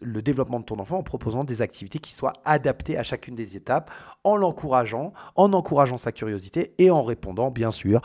le 0.02 0.22
développement 0.22 0.60
de 0.60 0.64
ton 0.64 0.78
enfant 0.78 0.98
en 0.98 1.02
proposant 1.02 1.44
des 1.44 1.62
activités 1.62 2.00
qui 2.00 2.12
soient 2.12 2.34
adaptées 2.44 2.98
à 2.98 3.02
chacune 3.02 3.34
des 3.34 3.56
étapes, 3.56 3.90
en 4.24 4.36
l'encourageant, 4.36 5.12
en 5.36 5.52
encourageant 5.52 5.98
sa 5.98 6.12
curiosité 6.12 6.74
et 6.78 6.90
en 6.90 7.02
répondant, 7.02 7.50
bien 7.50 7.70
sûr, 7.70 8.02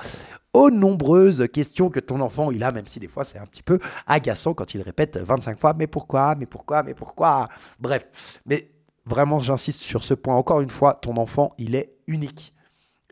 aux 0.56 0.72
nombreuses 0.72 1.48
questions 1.52 1.90
que 1.90 2.00
ton 2.00 2.22
enfant 2.22 2.50
il 2.50 2.64
a, 2.64 2.72
même 2.72 2.88
si 2.88 3.00
des 3.02 3.10
fois 3.10 3.26
c'est 3.26 3.38
un 3.38 3.46
petit 3.46 3.62
peu 3.62 3.78
agaçant 4.08 4.54
quand 4.54 4.74
il 4.74 4.82
répète 4.82 5.18
25 5.18 5.60
fois 5.60 5.74
mais 5.78 5.86
pourquoi, 5.96 6.36
mais 6.36 6.46
pourquoi, 6.46 6.84
mais 6.84 6.94
pourquoi? 6.94 7.48
Bref, 7.80 8.42
mais 8.46 8.70
vraiment 9.06 9.40
j'insiste 9.40 9.80
sur 9.80 10.04
ce 10.04 10.14
point 10.14 10.36
encore 10.36 10.60
une 10.60 10.70
fois, 10.70 10.96
ton 10.96 11.16
enfant 11.16 11.54
il 11.58 11.74
est 11.74 11.96
unique 12.06 12.54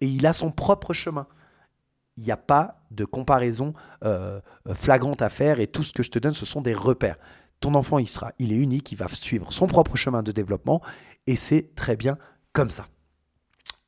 et 0.02 0.06
il 0.06 0.26
a 0.26 0.34
son 0.34 0.52
propre 0.52 0.92
chemin. 0.92 1.26
Il 2.18 2.26
n'y 2.26 2.32
a 2.32 2.36
pas 2.36 2.82
de 2.92 3.06
comparaison 3.06 3.74
euh, 4.04 4.42
flagrante 4.74 5.22
à 5.22 5.30
faire 5.30 5.62
et 5.62 5.68
tout 5.68 5.82
ce 5.82 5.94
que 5.94 6.04
je 6.04 6.12
te 6.12 6.20
donne 6.20 6.34
ce 6.34 6.46
sont 6.46 6.60
des 6.60 6.74
repères. 6.74 7.16
Ton 7.62 7.74
enfant 7.74 8.00
il 8.00 8.10
sera, 8.10 8.34
il 8.38 8.52
est 8.52 8.58
unique, 8.58 8.92
il 8.92 8.98
va 8.98 9.08
suivre 9.08 9.54
son 9.54 9.68
propre 9.68 9.96
chemin 9.96 10.22
de 10.22 10.34
développement 10.34 10.82
et 11.26 11.38
c'est 11.38 11.74
très 11.76 11.96
bien 11.96 12.18
comme 12.52 12.70
ça. 12.70 12.84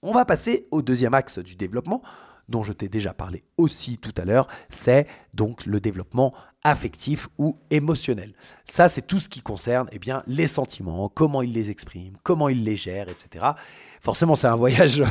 On 0.04 0.14
va 0.14 0.24
passer 0.24 0.70
au 0.72 0.82
deuxième 0.82 1.14
axe 1.14 1.40
du 1.40 1.58
développement 1.58 2.02
dont 2.50 2.64
je 2.64 2.74
t'ai 2.74 2.90
déjà 2.90 3.14
parlé 3.14 3.44
aussi 3.58 3.98
tout 3.98 4.14
à 4.18 4.26
l'heure, 4.26 4.48
c'est 4.70 5.08
donc 5.34 5.66
le 5.66 5.80
développement 5.80 6.34
affectif 6.66 7.30
ou 7.38 7.60
émotionnel. 7.70 8.34
Ça, 8.68 8.90
c'est 8.90 9.04
tout 9.06 9.20
ce 9.20 9.30
qui 9.30 9.42
concerne 9.42 9.88
eh 9.92 10.00
bien, 10.00 10.24
les 10.26 10.48
sentiments, 10.48 11.10
comment 11.10 11.44
il 11.44 11.54
les 11.54 11.70
exprime, 11.70 12.18
comment 12.24 12.50
il 12.50 12.64
les 12.64 12.76
gère, 12.76 13.08
etc. 13.08 13.46
Forcément, 14.02 14.34
c'est 14.34 14.48
un 14.48 14.56
voyage 14.66 15.04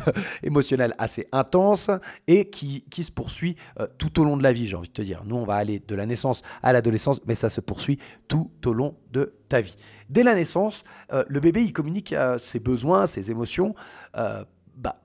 émotionnel 0.43 0.95
assez 0.99 1.29
intense 1.31 1.91
et 2.27 2.51
qui, 2.51 2.85
qui 2.91 3.05
se 3.05 3.13
poursuit 3.13 3.55
euh, 3.79 3.87
tout 3.99 4.21
au 4.21 4.25
long 4.25 4.37
de 4.37 4.43
la 4.43 4.53
vie, 4.53 4.67
j'ai 4.67 4.75
envie 4.75 4.89
de 4.89 4.95
te 4.95 5.03
dire. 5.03 5.23
Nous, 5.25 5.37
on 5.37 5.45
va 5.45 5.55
aller 5.55 5.81
de 5.87 5.95
la 5.95 6.07
naissance 6.07 6.43
à 6.65 6.73
l'adolescence, 6.73 7.21
mais 7.25 7.37
ça 7.37 7.49
se 7.49 7.61
poursuit 7.61 8.01
tout 8.27 8.51
au 8.67 8.73
long 8.73 8.97
de 9.13 9.35
ta 9.49 9.61
vie. 9.61 9.77
Dès 10.11 10.25
la 10.25 10.35
naissance, 10.35 10.83
euh, 11.13 11.25
le 11.29 11.39
bébé, 11.39 11.63
il 11.63 11.73
communique 11.73 12.13
euh, 12.13 12.37
ses 12.37 12.59
besoins, 12.59 13.07
ses 13.07 13.31
émotions 13.31 13.77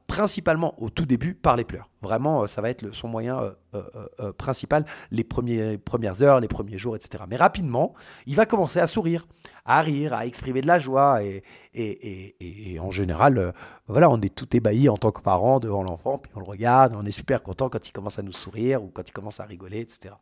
principalement 0.10 0.74
au 0.82 0.90
tout 0.90 1.06
début 1.06 1.36
par 1.36 1.56
les 1.56 1.64
pleurs. 1.64 1.88
Vraiment, 2.02 2.42
euh, 2.42 2.48
ça 2.48 2.62
va 2.62 2.72
être 2.72 2.92
son 2.92 3.08
moyen 3.08 3.40
euh, 3.76 3.84
euh, 4.20 4.34
principal 4.34 4.84
les 5.12 5.24
premières 5.24 6.24
heures, 6.24 6.40
les 6.40 6.48
premiers 6.48 6.80
jours, 6.80 6.96
etc. 6.96 7.24
Mais 7.30 7.38
rapidement, 7.38 7.94
il 8.26 8.36
va 8.36 8.48
commencer 8.48 8.80
à 8.80 8.88
sourire, 8.88 9.28
à 9.66 9.82
rire, 9.82 10.16
à 10.16 10.26
exprimer 10.26 10.62
de 10.62 10.68
la 10.68 10.80
joie. 10.80 11.24
Et, 11.24 11.44
et, 11.76 12.80
en 12.80 12.90
général, 12.90 13.54
voilà, 13.88 14.10
on 14.10 14.20
est 14.20 14.34
tout 14.34 14.54
ébahi 14.58 14.90
en 14.90 14.98
tant 14.98 15.12
que 15.12 15.22
parent 15.22 15.60
devant 15.60 15.84
l'enfant, 15.84 16.18
puis 16.18 16.32
on 16.36 16.40
le 16.40 16.46
regarde, 16.46 16.96
on 16.96 17.06
est 17.06 17.12
super 17.12 17.44
content 17.44 17.70
quand 17.70 17.88
il 17.88 17.92
commence 17.92 18.18
à 18.18 18.24
nous 18.24 18.32
sourire 18.32 18.84
ou 18.84 18.88
quand 18.88 19.08
il 19.08 19.12
commence 19.12 19.40
à 19.40 19.46
rigoler, 19.46 19.82
etc. 19.82 20.16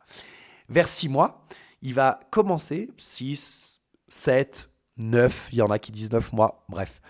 Vers 0.68 0.86
six 0.86 1.08
mois, 1.08 1.42
il 1.80 1.94
va 1.94 2.20
commencer, 2.30 2.90
6, 2.98 3.80
7, 4.08 4.68
9, 4.98 5.48
il 5.52 5.58
y 5.58 5.62
en 5.62 5.70
a 5.70 5.78
qui 5.78 5.92
disent 5.92 6.12
9 6.12 6.34
mois, 6.34 6.66
bref 6.68 7.00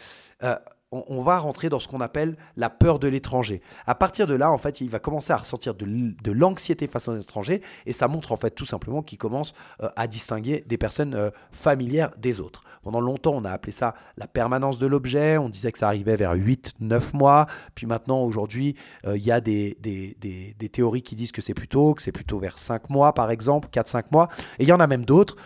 on, 0.91 1.23
va 1.23 1.39
rentrer 1.39 1.69
dans 1.69 1.79
ce 1.79 1.89
qu'on 1.89 2.01
appelle 2.01 2.37
la 2.57 2.71
peur 2.71 2.99
de 2.99 3.09
l'étranger. 3.09 3.61
À 3.87 3.95
partir 3.95 4.27
de 4.27 4.35
là, 4.35 4.51
en 4.51 4.59
fait, 4.59 4.81
il 4.81 4.89
va 4.89 4.99
commencer 4.99 5.33
à 5.33 5.37
ressentir 5.37 5.75
de, 5.75 6.33
l'anxiété 6.33 6.87
face 6.87 7.09
aux 7.09 7.19
étrangers 7.19 7.63
et 7.87 7.93
ça 7.93 8.09
montre 8.09 8.33
en 8.33 8.37
fait 8.37 8.51
tout 8.51 8.65
simplement 8.65 9.03
qu'il 9.03 9.19
commence 9.19 9.53
euh, 9.83 9.89
à 9.97 10.07
distinguer 10.07 10.65
des 10.67 10.79
personnes 10.79 11.15
euh, 11.15 11.31
familières 11.53 12.11
des 12.17 12.41
autres. 12.41 12.65
Pendant 12.83 13.01
longtemps, 13.01 13.35
on 13.35 13.45
a 13.45 13.51
appelé 13.51 13.73
ça 13.73 13.95
la 14.17 14.27
permanence 14.27 14.79
de 14.79 14.87
l'objet, 14.87 15.37
on 15.37 15.49
disait 15.49 15.73
que 15.73 15.79
ça 15.79 15.89
arrivait 15.89 16.17
vers 16.17 16.35
8-9 16.35 17.15
mois, 17.15 17.47
puis 17.75 17.87
maintenant, 17.87 18.23
aujourd'hui, 18.23 18.77
euh, 19.07 19.17
il 19.17 19.25
y 19.25 19.33
a 19.33 19.41
des, 19.41 19.77
des, 19.81 20.69
théories 20.69 21.03
qui 21.03 21.17
disent 21.17 21.33
que 21.33 21.43
c'est 21.43 21.55
plutôt, 21.55 21.95
que 21.95 22.03
c'est 22.03 22.13
plutôt 22.13 22.39
vers 22.39 22.57
5 22.57 22.89
mois 22.91 23.13
par 23.13 23.31
exemple, 23.31 23.69
4-5 23.73 24.05
mois, 24.13 24.29
et 24.59 24.63
il 24.63 24.69
y 24.69 24.73
en 24.73 24.81
a 24.81 24.87
même 24.87 25.05
d'autres 25.05 25.37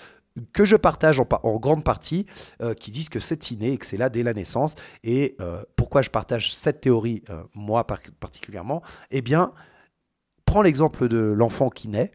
que 0.52 0.64
je 0.64 0.76
partage 0.76 1.20
en, 1.20 1.56
grande 1.58 1.84
partie, 1.84 2.26
euh, 2.60 2.74
qui 2.74 2.90
disent 2.90 3.08
que 3.08 3.18
c'est 3.18 3.50
inné 3.50 3.72
et 3.72 3.78
que 3.78 3.86
c'est 3.86 3.96
là 3.96 4.08
dès 4.08 4.22
la 4.22 4.34
naissance. 4.34 4.74
Et 5.04 5.36
euh, 5.40 5.62
pourquoi 5.76 6.02
je 6.02 6.10
partage 6.10 6.54
cette 6.54 6.80
théorie, 6.80 7.22
euh, 7.30 7.42
moi 7.54 7.86
particulièrement? 7.86 8.82
Eh 9.10 9.22
bien, 9.22 9.52
prends 10.44 10.62
l'exemple 10.62 11.08
de 11.08 11.18
l'enfant 11.18 11.68
qui 11.68 11.88
naît, 11.88 12.12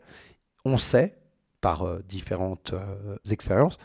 on 0.65 0.77
sait, 0.77 1.17
par 1.61 1.99
différentes 2.03 2.73
expériences, 3.29 3.79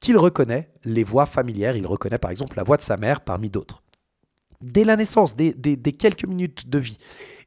qu'il 0.00 0.16
reconnaît 0.16 0.72
les 0.84 1.04
voix 1.04 1.26
familières, 1.26 1.76
il 1.76 1.86
reconnaît 1.86 2.18
par 2.18 2.32
exemple 2.32 2.56
la 2.56 2.64
voix 2.64 2.76
de 2.76 2.82
sa 2.82 2.96
mère 2.96 3.20
parmi 3.20 3.50
d'autres. 3.50 3.82
Dès 4.60 4.84
la 4.84 4.96
naissance, 4.96 5.36
dès, 5.36 5.52
quelques 5.92 6.24
minutes 6.24 6.68
de 6.68 6.78
vie. 6.78 6.98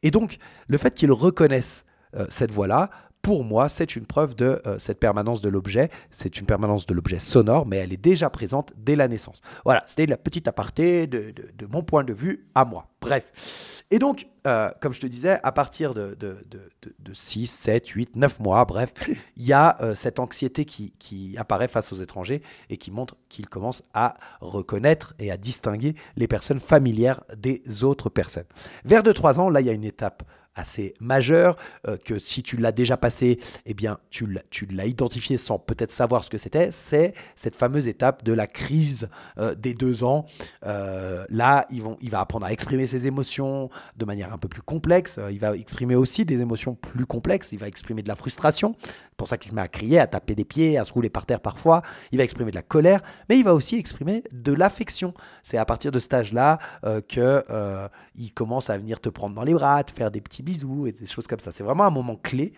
Et 0.03 0.11
donc, 0.11 0.37
le 0.67 0.77
fait 0.77 0.95
qu'il 0.95 1.11
reconnaisse 1.11 1.83
cette 2.29 2.51
voix-là 2.51 2.89
pour 3.21 3.43
moi, 3.43 3.67
c'est 3.67 3.95
une 3.95 4.05
preuve 4.05 4.35
de 4.35 4.61
euh, 4.65 4.79
cette 4.79 4.99
permanence 4.99 5.41
de 5.41 5.49
l'objet. 5.49 5.89
C'est 6.11 6.39
une 6.39 6.45
permanence 6.45 6.85
de 6.85 6.93
l'objet 6.93 7.19
sonore, 7.19 7.65
mais 7.65 7.77
elle 7.77 7.91
est 7.91 7.97
déjà 7.97 8.29
présente 8.29 8.71
dès 8.77 8.95
la 8.95 9.09
naissance. 9.09 9.41
Voilà, 9.65 9.83
c'était 9.85 10.05
la 10.05 10.17
petite 10.17 10.47
aparté 10.47 11.07
de, 11.07 11.33
mon 11.69 11.83
point 11.83 12.05
de 12.05 12.13
vue 12.13 12.47
à 12.55 12.63
moi. 12.63 12.87
Bref. 13.01 13.83
Et 13.91 13.99
donc, 13.99 14.27
euh, 14.47 14.69
comme 14.81 14.93
je 14.93 15.01
te 15.01 15.07
disais, 15.07 15.39
à 15.43 15.51
partir 15.51 15.93
de, 15.93 16.15
de, 16.15 17.13
6, 17.13 17.47
7, 17.47 17.87
8, 17.87 18.15
9 18.15 18.39
mois, 18.39 18.63
bref, 18.63 18.93
il 19.35 19.45
y 19.45 19.53
a 19.53 19.77
euh, 19.81 19.93
cette 19.93 20.19
anxiété 20.19 20.63
qui, 20.63 20.93
qui, 20.97 21.37
apparaît 21.37 21.67
face 21.67 21.91
aux 21.91 21.97
étrangers 21.97 22.41
et 22.69 22.77
qui 22.77 22.91
montre 22.91 23.17
qu'il 23.27 23.49
commence 23.49 23.83
à 23.93 24.15
reconnaître 24.39 25.13
et 25.19 25.31
à 25.31 25.37
distinguer 25.37 25.95
les 26.15 26.27
personnes 26.27 26.59
familières 26.59 27.23
des 27.35 27.83
autres 27.83 28.09
personnes. 28.09 28.45
Vers 28.85 29.03
de 29.03 29.11
3 29.11 29.39
ans, 29.39 29.49
là, 29.49 29.59
il 29.59 29.67
y 29.67 29.69
a 29.69 29.73
une 29.73 29.83
étape 29.83 30.23
assez 30.57 30.93
majeur, 30.99 31.57
euh, 31.87 31.97
que 31.97 32.19
si 32.19 32.43
tu 32.43 32.57
l'as 32.57 32.71
déjà 32.71 32.97
passé, 32.97 33.39
eh 33.65 33.73
bien, 33.73 33.97
tu 34.09 34.27
l'as 34.71 34.85
identifié 34.85 35.37
sans 35.37 35.59
peut-être 35.59 35.91
savoir 35.91 36.23
ce 36.23 36.29
que 36.29 36.37
c'était, 36.37 36.71
c'est 36.71 37.13
cette 37.35 37.55
fameuse 37.55 37.87
étape 37.87 38.23
de 38.23 38.33
la 38.33 38.47
crise 38.47 39.09
euh, 39.37 39.55
des 39.55 39.73
deux 39.73 40.03
ans. 40.03 40.25
Euh, 40.65 41.25
là, 41.29 41.67
il 41.69 42.09
va 42.09 42.19
apprendre 42.19 42.45
à 42.45 42.51
exprimer 42.51 42.87
ses 42.87 43.07
émotions 43.07 43.69
de 43.97 44.05
manière 44.05 44.33
un 44.33 44.37
peu 44.37 44.47
plus 44.47 44.61
complexe, 44.61 45.19
il 45.31 45.39
va 45.39 45.55
exprimer 45.55 45.95
aussi 45.95 46.25
des 46.25 46.41
émotions 46.41 46.75
plus 46.75 47.05
complexes, 47.05 47.51
il 47.51 47.59
va 47.59 47.67
exprimer 47.67 48.01
de 48.01 48.07
la 48.07 48.15
frustration, 48.15 48.75
pour 49.17 49.27
ça 49.27 49.37
qu'il 49.37 49.49
se 49.49 49.55
met 49.55 49.61
à 49.61 49.67
crier, 49.67 49.99
à 49.99 50.07
taper 50.07 50.35
des 50.35 50.45
pieds, 50.45 50.77
à 50.77 50.85
se 50.85 50.93
rouler 50.93 51.09
par 51.09 51.25
terre 51.25 51.41
parfois. 51.41 51.81
Il 52.11 52.19
va 52.19 52.23
exprimer 52.23 52.51
de 52.51 52.55
la 52.55 52.61
colère, 52.61 53.01
mais 53.29 53.37
il 53.37 53.43
va 53.43 53.53
aussi 53.53 53.75
exprimer 53.75 54.23
de 54.31 54.53
l'affection. 54.53 55.13
C'est 55.43 55.57
à 55.57 55.65
partir 55.65 55.91
de 55.91 55.99
cet 55.99 56.13
âge-là 56.13 56.59
euh, 56.85 57.01
qu'il 57.01 57.21
euh, 57.23 57.87
commence 58.35 58.69
à 58.69 58.77
venir 58.77 59.01
te 59.01 59.09
prendre 59.09 59.35
dans 59.35 59.43
les 59.43 59.53
bras, 59.53 59.83
te 59.83 59.91
faire 59.91 60.11
des 60.11 60.21
petits 60.21 60.43
bisous 60.43 60.87
et 60.87 60.91
des 60.91 61.07
choses 61.07 61.27
comme 61.27 61.39
ça. 61.39 61.51
C'est 61.51 61.63
vraiment 61.63 61.85
un 61.85 61.91
moment 61.91 62.15
clé 62.15 62.53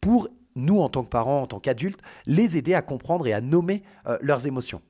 pour 0.00 0.28
nous, 0.56 0.80
en 0.80 0.88
tant 0.88 1.04
que 1.04 1.08
parents, 1.08 1.42
en 1.42 1.46
tant 1.46 1.60
qu'adultes, 1.60 2.00
les 2.26 2.56
aider 2.56 2.74
à 2.74 2.82
comprendre 2.82 3.26
et 3.26 3.32
à 3.32 3.40
nommer 3.40 3.82
euh, 4.06 4.18
leurs 4.20 4.46
émotions. 4.46 4.82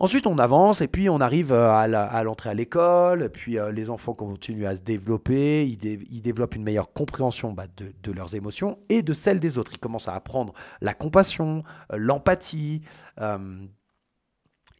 Ensuite, 0.00 0.28
on 0.28 0.38
avance 0.38 0.80
et 0.80 0.86
puis 0.86 1.10
on 1.10 1.20
arrive 1.20 1.52
euh, 1.52 1.72
à 1.72 2.22
l'entrée 2.22 2.50
à 2.50 2.54
l'école. 2.54 3.30
Puis 3.30 3.58
euh, 3.58 3.72
les 3.72 3.90
enfants 3.90 4.14
continuent 4.14 4.66
à 4.66 4.76
se 4.76 4.80
développer. 4.80 5.66
Ils, 5.66 6.22
développent 6.22 6.54
une 6.54 6.62
meilleure 6.62 6.92
compréhension 6.92 7.52
bah, 7.52 7.66
de, 7.76 8.12
leurs 8.12 8.36
émotions 8.36 8.78
et 8.88 9.02
de 9.02 9.12
celles 9.12 9.40
des 9.40 9.58
autres. 9.58 9.72
Ils 9.74 9.80
commencent 9.80 10.06
à 10.06 10.14
apprendre 10.14 10.54
la 10.80 10.94
compassion, 10.94 11.64
euh, 11.92 11.96
l'empathie. 11.98 12.82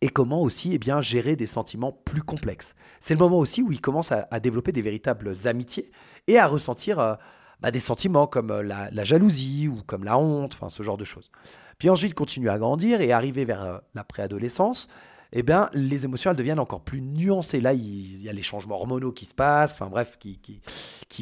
et 0.00 0.08
comment 0.10 0.40
aussi 0.40 0.70
eh 0.72 0.78
bien, 0.78 1.00
gérer 1.00 1.34
des 1.34 1.48
sentiments 1.48 1.90
plus 1.90 2.22
complexes. 2.22 2.76
C'est 3.00 3.14
le 3.14 3.18
moment 3.18 3.38
aussi 3.38 3.60
où 3.60 3.72
ils 3.72 3.80
commencent 3.80 4.12
à, 4.12 4.38
développer 4.38 4.70
des 4.70 4.82
véritables 4.82 5.34
amitiés 5.46 5.90
et 6.28 6.38
à 6.38 6.46
ressentir 6.46 7.18
bah, 7.60 7.70
des 7.70 7.80
sentiments 7.80 8.26
comme 8.26 8.60
la, 8.60 8.88
la, 8.90 9.04
jalousie 9.04 9.68
ou 9.68 9.82
comme 9.86 10.04
la 10.04 10.18
honte, 10.18 10.54
enfin 10.54 10.68
ce 10.68 10.82
genre 10.82 10.96
de 10.96 11.04
choses. 11.04 11.30
Puis 11.78 11.90
ensuite, 11.90 12.14
continuer 12.14 12.50
à 12.50 12.58
grandir 12.58 13.00
et 13.00 13.12
arriver 13.12 13.44
vers 13.44 13.62
euh, 13.62 13.78
la 13.94 14.04
préadolescence, 14.04 14.88
eh 15.32 15.42
bien, 15.42 15.68
les 15.74 16.04
émotions, 16.04 16.30
elles 16.30 16.36
deviennent 16.36 16.58
encore 16.58 16.80
plus 16.80 17.00
nuancées. 17.00 17.60
Là, 17.60 17.72
il 17.74 18.22
y 18.22 18.28
a 18.28 18.32
les 18.32 18.42
changements 18.42 18.76
hormonaux 18.76 19.12
qui 19.12 19.26
se 19.26 19.34
passent, 19.34 19.74
enfin 19.74 19.88
bref, 19.88 20.18
qui, 20.18 20.40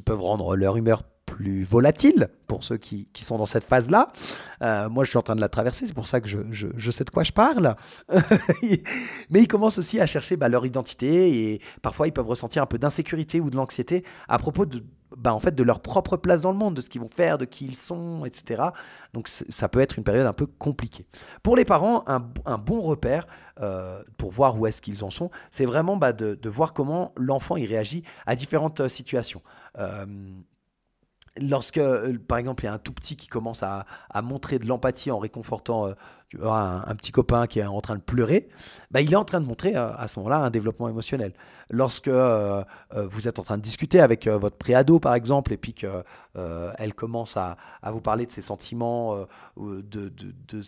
peuvent 0.01 0.21
rendre 0.21 0.57
leur 0.57 0.77
humeur 0.77 1.03
plus 1.25 1.65
volatile 1.65 2.29
pour 2.47 2.63
ceux 2.63 2.77
qui, 2.77 3.09
sont 3.21 3.37
dans 3.37 3.47
cette 3.47 3.65
phase-là. 3.65 4.13
Euh, 4.63 4.89
moi, 4.89 5.05
je 5.05 5.11
suis 5.11 5.19
en 5.19 5.23
train 5.23 5.35
de 5.35 5.41
la 5.41 5.49
traverser, 5.49 5.87
c'est 5.87 5.95
pour 5.95 6.07
ça 6.07 6.21
que 6.21 6.29
je, 6.29 6.91
sais 6.93 7.05
de 7.05 7.11
quoi 7.11 7.25
je 7.25 7.33
parle. 7.33 7.75
Mais 9.31 9.43
ils 9.43 9.49
commencent 9.49 9.79
aussi 9.79 9.99
à 9.99 10.07
chercher 10.07 10.37
bah, 10.37 10.49
leur 10.49 10.65
identité 10.65 11.53
et 11.53 11.61
parfois 11.83 12.07
ils 12.07 12.13
peuvent 12.13 12.29
ressentir 12.29 12.63
un 12.63 12.67
peu 12.67 12.79
d'insécurité 12.79 13.41
ou 13.41 13.51
de 13.51 13.57
l'anxiété 13.57 14.05
à 14.29 14.39
propos 14.39 14.67
de, 14.67 14.81
bah, 15.17 15.33
en 15.33 15.41
fait, 15.41 15.55
de 15.55 15.63
leur 15.63 15.81
propre 15.81 16.17
place 16.19 16.43
dans 16.43 16.53
le 16.53 16.59
monde, 16.59 16.75
de 16.75 16.83
ce 16.83 16.91
qu'ils 16.91 17.01
vont 17.01 17.09
faire, 17.09 17.39
de 17.39 17.47
qui 17.47 17.65
ils 17.65 17.75
sont, 17.75 18.27
etc. 18.27 18.63
Donc 19.15 19.29
ça 19.29 19.69
peut 19.69 19.81
être 19.81 19.97
une 19.97 20.05
période 20.05 20.27
un 20.27 20.35
peu 20.35 20.47
compliquée. 20.47 21.07
Pour 21.43 21.57
les 21.57 21.65
parents, 21.65 22.05
un, 22.07 22.21
bon 22.59 22.81
repère 22.81 23.27
euh, 23.61 24.03
pour 24.19 24.31
voir 24.31 24.61
où 24.61 24.67
est-ce 24.67 24.83
qu'ils 24.83 25.05
en 25.05 25.11
sont, 25.11 25.31
c'est 25.51 25.65
vraiment 25.65 25.97
bah, 25.97 26.13
de, 26.13 26.49
voir 26.49 26.75
comment 26.75 27.13
l'enfant 27.17 27.57
il 27.57 27.67
réagit 27.67 28.03
à 28.27 28.37
différentes 28.37 28.81
euh, 28.81 28.89
situations. 28.89 29.41
Euh, 29.79 30.05
lorsque, 31.41 31.81
par 32.29 32.37
exemple, 32.37 32.65
il 32.65 32.67
y 32.67 32.69
a 32.71 32.75
un 32.75 32.79
tout 32.79 32.93
petit 32.93 33.17
qui 33.17 33.29
commence 33.29 33.63
à, 33.63 33.87
montrer 34.23 34.59
de 34.59 34.67
l'empathie 34.67 35.11
en 35.11 35.19
réconfortant 35.19 35.95
un, 36.43 36.95
petit 36.97 37.13
copain 37.13 37.47
qui 37.47 37.61
est 37.61 37.65
en 37.65 37.81
train 37.81 37.97
de 37.97 38.03
pleurer, 38.03 38.49
bah, 38.91 39.01
il 39.01 39.13
est 39.13 39.17
en 39.17 39.25
train 39.25 39.41
de 39.41 39.47
montrer 39.47 39.75
à 39.75 40.07
ce 40.09 40.19
moment-là 40.19 40.39
un 40.39 40.51
développement 40.51 40.89
émotionnel 40.89 41.33
lorsque 41.71 42.09
euh, 42.09 42.63
euh, 42.95 43.07
vous 43.09 43.29
êtes 43.29 43.39
en 43.39 43.43
train 43.43 43.57
de 43.57 43.63
discuter 43.63 44.01
avec 44.01 44.27
euh, 44.27 44.39
votre 44.39 44.57
préado, 44.57 45.01
par 45.01 45.15
exemple, 45.15 45.53
et 45.53 45.57
puis 45.57 45.75
qu'elle 45.75 46.95
commence 46.95 47.37
à, 47.37 47.57
vous 47.85 48.01
parler 48.01 48.27
de 48.27 48.31
ses 48.31 48.43
sentiments, 48.43 49.27
de, 49.57 50.13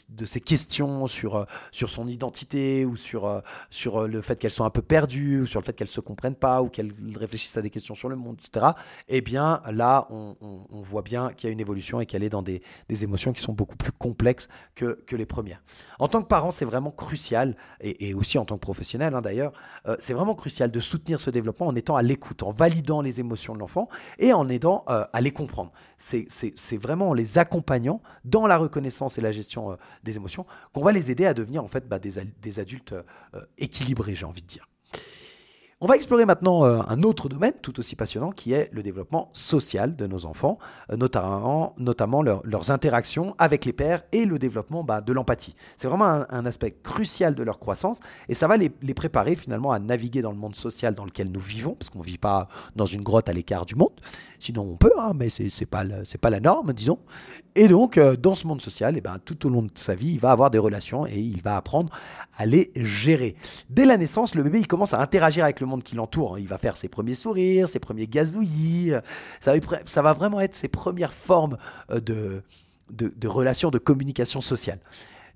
de, 0.08 0.24
ses 0.24 0.40
questions 0.40 1.06
sur, 1.06 1.46
sur 1.72 1.90
son 1.90 2.06
identité, 2.06 2.84
ou 2.84 2.96
sur, 2.96 3.42
sur 3.70 4.06
le 4.06 4.22
fait 4.22 4.38
qu'elle 4.38 4.50
soit 4.50 4.66
un 4.66 4.70
peu 4.70 4.82
perdue, 4.82 5.42
ou 5.42 5.46
sur 5.46 5.60
le 5.60 5.64
fait 5.64 5.72
qu'elle 5.72 5.88
ne 5.88 5.92
se 5.92 6.00
comprenne 6.00 6.36
pas, 6.36 6.62
ou 6.62 6.68
qu'elle 6.68 6.92
réfléchisse 7.16 7.56
à 7.56 7.62
des 7.62 7.70
questions 7.70 7.94
sur 7.94 8.08
le 8.08 8.16
monde, 8.16 8.36
etc., 8.38 8.66
eh 9.08 9.20
bien, 9.20 9.60
là, 9.70 10.06
on, 10.10 10.36
voit 10.70 11.02
bien 11.02 11.32
qu'il 11.32 11.48
y 11.48 11.50
a 11.50 11.52
une 11.52 11.60
évolution 11.60 12.00
et 12.00 12.06
qu'elle 12.06 12.22
est 12.22 12.30
dans 12.30 12.42
des, 12.42 12.62
émotions 12.88 13.32
qui 13.32 13.40
sont 13.40 13.52
beaucoup 13.52 13.76
plus 13.76 13.92
complexes 13.92 14.48
que, 14.74 14.98
que 15.06 15.16
les 15.16 15.26
premières. 15.26 15.47
En 15.98 16.08
tant 16.08 16.22
que 16.22 16.26
parent, 16.26 16.50
c'est 16.50 16.64
vraiment 16.64 16.90
crucial, 16.90 17.56
et, 17.80 18.14
aussi 18.14 18.38
en 18.38 18.44
tant 18.44 18.56
que 18.56 18.60
professionnel, 18.60 19.14
hein, 19.14 19.20
d'ailleurs, 19.20 19.52
c'est 19.98 20.14
vraiment 20.14 20.34
crucial 20.34 20.70
de 20.70 20.80
soutenir 20.80 21.20
ce 21.20 21.30
développement 21.30 21.66
en 21.66 21.74
étant 21.74 21.96
à 21.96 22.02
l'écoute, 22.02 22.42
en 22.42 22.50
validant 22.50 23.00
les 23.00 23.20
émotions 23.20 23.54
de 23.54 23.60
l'enfant 23.60 23.88
et 24.18 24.32
en 24.32 24.48
aidant 24.48 24.84
euh, 24.88 25.04
à 25.12 25.20
les 25.20 25.30
comprendre. 25.30 25.72
C'est 25.96 26.76
vraiment 26.76 27.10
en 27.10 27.14
les 27.14 27.38
accompagnant 27.38 28.00
dans 28.24 28.46
la 28.46 28.56
reconnaissance 28.56 29.18
et 29.18 29.20
la 29.20 29.32
gestion 29.32 29.72
euh, 29.72 29.76
des 30.04 30.16
émotions 30.16 30.46
qu'on 30.72 30.82
va 30.82 30.92
les 30.92 31.10
aider 31.10 31.26
à 31.26 31.34
devenir 31.34 31.62
en 31.62 31.68
fait 31.68 31.88
bah, 31.88 31.98
des, 31.98 32.14
des, 32.40 32.60
adultes 32.60 32.92
euh, 32.92 33.42
équilibrés, 33.58 34.14
j'ai 34.14 34.26
envie 34.26 34.42
de 34.42 34.46
dire. 34.46 34.68
On 35.80 35.86
va 35.86 35.94
explorer 35.94 36.24
maintenant 36.24 36.64
euh, 36.64 36.80
un 36.88 37.04
autre 37.04 37.28
domaine 37.28 37.52
tout 37.62 37.78
aussi 37.78 37.94
passionnant 37.94 38.32
qui 38.32 38.52
est 38.52 38.68
le 38.72 38.82
développement 38.82 39.30
social 39.32 39.94
de 39.94 40.08
nos 40.08 40.26
enfants, 40.26 40.58
euh, 40.90 40.96
notamment, 40.96 42.22
leurs 42.22 42.72
interactions 42.72 43.36
avec 43.38 43.64
les 43.64 43.72
pères 43.72 44.02
et 44.10 44.24
le 44.24 44.40
développement 44.40 44.82
bah, 44.82 45.00
de 45.00 45.12
l'empathie. 45.12 45.54
C'est 45.76 45.86
vraiment 45.86 46.24
un, 46.28 46.46
aspect 46.46 46.72
crucial 46.82 47.36
de 47.36 47.44
leur 47.44 47.60
croissance 47.60 48.00
et 48.28 48.34
ça 48.34 48.48
va 48.48 48.56
les, 48.56 48.70
préparer 48.70 49.36
finalement 49.36 49.70
à 49.70 49.78
naviguer 49.78 50.20
dans 50.20 50.32
le 50.32 50.36
monde 50.36 50.56
social 50.56 50.96
dans 50.96 51.04
lequel 51.04 51.30
nous 51.30 51.38
vivons, 51.38 51.76
parce 51.76 51.90
qu'on 51.90 52.00
ne 52.00 52.04
vit 52.04 52.18
pas 52.18 52.48
dans 52.74 52.86
une 52.86 53.04
grotte 53.04 53.28
à 53.28 53.32
l'écart 53.32 53.64
du 53.64 53.76
monde, 53.76 54.00
sinon 54.40 54.62
on 54.72 54.76
peut, 54.76 54.90
hein, 54.98 55.12
mais 55.14 55.28
ce 55.28 55.44
n'est 55.44 55.66
pas, 55.66 55.84
pas 56.20 56.30
la 56.30 56.40
norme, 56.40 56.72
disons. 56.72 56.98
Et 57.60 57.66
donc, 57.66 57.98
euh, 57.98 58.14
dans 58.14 58.34
ce 58.34 58.46
monde 58.46 58.60
social, 58.62 58.94
et 58.94 58.98
eh 58.98 59.00
ben, 59.00 59.18
tout 59.24 59.44
au 59.44 59.48
long 59.48 59.62
de 59.62 59.70
sa 59.74 59.96
vie, 59.96 60.12
il 60.12 60.20
va 60.20 60.30
avoir 60.30 60.48
des 60.48 60.58
relations 60.58 61.06
et 61.06 61.18
il 61.18 61.42
va 61.42 61.56
apprendre 61.56 61.90
à 62.36 62.46
les 62.46 62.70
gérer. 62.76 63.34
Dès 63.68 63.84
la 63.84 63.96
naissance, 63.96 64.36
le 64.36 64.44
bébé, 64.44 64.60
il 64.60 64.68
commence 64.68 64.94
à 64.94 65.00
interagir 65.00 65.42
avec 65.42 65.58
le 65.58 65.66
monde 65.68 65.82
qui 65.82 65.94
l'entoure. 65.94 66.38
Il 66.38 66.48
va 66.48 66.58
faire 66.58 66.76
ses 66.76 66.88
premiers 66.88 67.14
sourires, 67.14 67.68
ses 67.68 67.78
premiers 67.78 68.06
gazouillis. 68.06 68.92
Ça 69.40 69.54
va, 69.54 69.78
ça 69.84 70.02
va 70.02 70.12
vraiment 70.12 70.40
être 70.40 70.54
ses 70.54 70.68
premières 70.68 71.14
formes 71.14 71.56
euh, 71.90 72.00
de, 72.00 73.28
relations, 73.28 73.70
de 73.70 73.78
communication 73.78 74.40
sociale. 74.40 74.78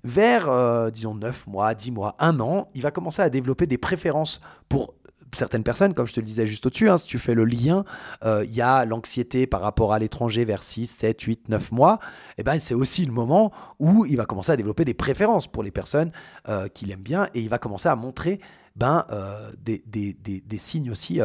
Vers, 0.03 0.49
euh, 0.49 0.89
disons, 0.89 1.15
9 1.15 1.47
mois, 1.47 1.73
10 1.75 1.91
mois, 1.91 2.15
1 2.19 2.39
an, 2.39 2.67
il 2.73 2.81
va 2.81 2.91
commencer 2.91 3.21
à 3.21 3.29
développer 3.29 3.67
des 3.67 3.77
préférences 3.77 4.41
pour 4.67 4.93
certaines 5.35 5.63
personnes, 5.63 5.93
comme 5.93 6.07
je 6.07 6.13
te 6.13 6.19
le 6.19 6.25
disais 6.25 6.45
juste 6.45 6.65
au-dessus, 6.65 6.89
hein, 6.89 6.97
si 6.97 7.07
tu 7.07 7.17
fais 7.17 7.33
le 7.33 7.45
lien, 7.45 7.85
euh, 8.23 8.45
il 8.47 8.53
y 8.53 8.61
a 8.61 8.85
l'anxiété 8.85 9.47
par 9.47 9.61
rapport 9.61 9.93
à 9.93 9.99
l'étranger 9.99 10.45
vers 10.45 10.63
6, 10.63 10.87
7, 10.87 11.21
8, 11.21 11.49
9 11.49 11.71
mois, 11.71 11.99
et 12.03 12.33
eh 12.39 12.43
ben, 12.43 12.59
c'est 12.59 12.73
aussi 12.73 13.05
le 13.05 13.11
moment 13.11 13.51
où 13.79 14.05
il 14.05 14.17
va 14.17 14.25
commencer 14.25 14.51
à 14.51 14.57
développer 14.57 14.85
des 14.85 14.93
préférences 14.93 15.47
pour 15.47 15.63
les 15.63 15.71
personnes 15.71 16.11
euh, 16.49 16.67
qu'il 16.67 16.91
aime 16.91 17.01
bien 17.01 17.27
et 17.33 17.41
il 17.41 17.49
va 17.49 17.57
commencer 17.57 17.89
à 17.89 17.95
montrer 17.95 18.39
ben, 18.75 19.05
euh, 19.11 19.51
des, 19.59 19.83
des, 19.85 20.13
des, 20.13 20.57
signes 20.57 20.91
aussi 20.91 21.19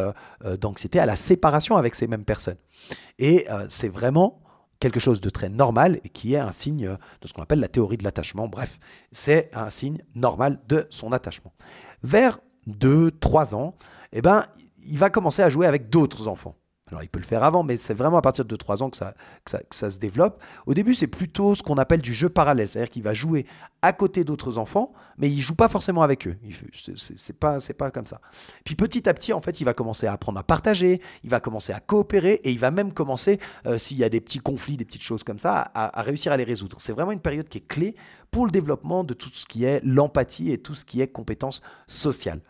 d'anxiété 0.61 0.99
à 0.99 1.07
la 1.07 1.17
séparation 1.17 1.77
avec 1.77 1.95
ces 1.95 2.07
mêmes 2.07 2.25
personnes. 2.25 2.59
Et 3.19 3.47
c'est 3.69 3.89
vraiment 3.89 4.43
quelque 4.81 5.01
chose 5.01 5.21
de 5.21 5.31
très 5.31 5.49
normal 5.49 6.01
et 6.05 6.09
qui 6.09 6.35
est 6.35 6.39
un 6.39 6.53
signe 6.53 6.97
de 7.21 7.27
ce 7.27 7.33
qu'on 7.33 7.43
appelle 7.43 7.61
la 7.61 7.69
théorie 7.69 7.97
de 7.97 8.05
l'attachement. 8.05 8.49
Bref, 8.49 8.79
c'est 9.13 9.51
un 9.55 9.71
signe 9.71 10.03
normal 10.15 10.61
de 10.69 10.87
son 10.91 11.13
attachement. 11.13 11.53
Vers 12.03 12.41
2, 12.67 13.13
3 13.13 13.55
ans, 13.55 13.75
eh 14.13 14.23
ben, 14.23 14.45
il 14.87 14.99
va 14.99 15.11
commencer 15.11 15.43
à 15.43 15.49
jouer 15.49 15.67
avec 15.67 15.91
d'autres 15.91 16.29
enfants. 16.29 16.57
Alors 16.89 17.03
il 17.03 17.09
peut 17.09 17.19
le 17.19 17.25
faire 17.25 17.45
avant, 17.45 17.63
mais 17.63 17.77
c'est 17.77 17.95
vraiment 17.95 18.17
à 18.17 18.23
partir 18.23 18.45
de 18.45 18.57
3 18.57 18.83
ans 18.83 18.91
que 18.91 18.97
ça, 18.97 19.15
se 19.71 19.99
développe. 19.99 20.43
Au 20.67 20.75
début, 20.75 20.95
c'est 20.95 21.07
plutôt 21.07 21.55
ce 21.55 21.63
qu'on 21.63 21.77
appelle 21.77 22.01
du 22.01 22.15
jeu 22.15 22.29
parallèle, 22.29 22.69
c'est-à-dire 22.69 22.91
qu'il 22.91 23.03
va 23.03 23.15
jouer 23.15 23.47
à 23.83 23.93
côté 23.93 24.25
d'autres 24.25 24.59
enfants, 24.59 24.93
mais 25.19 25.31
il 25.31 25.41
joue 25.41 25.55
pas 25.55 25.69
forcément 25.69 26.03
avec 26.03 26.27
eux. 26.27 26.37
C'est 26.97 27.39
pas, 27.39 27.59
pas 27.77 27.91
comme 27.91 28.07
ça. 28.07 28.21
Puis 28.65 28.75
petit 28.75 29.09
à 29.09 29.15
petit, 29.15 29.33
en 29.33 29.41
fait, 29.41 29.61
il 29.61 29.65
va 29.65 29.75
commencer 29.75 30.07
à 30.07 30.13
apprendre 30.13 30.39
à 30.39 30.43
partager, 30.43 31.01
il 31.23 31.31
va 31.31 31.41
commencer 31.41 31.73
à 31.73 31.81
coopérer, 31.81 32.41
et 32.45 32.51
il 32.51 32.59
va 32.59 32.71
même 32.71 32.93
commencer, 32.93 33.39
euh, 33.67 33.79
s'il 33.79 33.99
y 33.99 34.05
a 34.05 34.09
des 34.09 34.21
petits 34.21 34.41
conflits, 34.41 34.77
des 34.77 34.85
petites 34.85 35.03
choses 35.03 35.23
comme 35.23 35.39
ça, 35.39 35.71
à, 35.75 35.99
à 35.99 36.03
réussir 36.03 36.33
à 36.33 36.37
les 36.37 36.45
résoudre. 36.45 36.79
C'est 36.81 36.93
vraiment 36.93 37.13
une 37.13 37.21
période 37.21 37.49
qui 37.49 37.59
est 37.59 37.67
clé 37.67 37.95
pour 38.31 38.47
le 38.47 38.51
développement 38.51 39.05
de 39.05 39.15
tout 39.15 39.31
ce 39.33 39.47
qui 39.47 39.65
est 39.65 39.81
l'empathie 39.85 40.51
et 40.51 40.59
tout 40.59 40.75
ce 40.75 40.85
qui 40.85 41.01
est 41.01 41.09
compétences 41.09 41.63
sociales. 41.87 42.41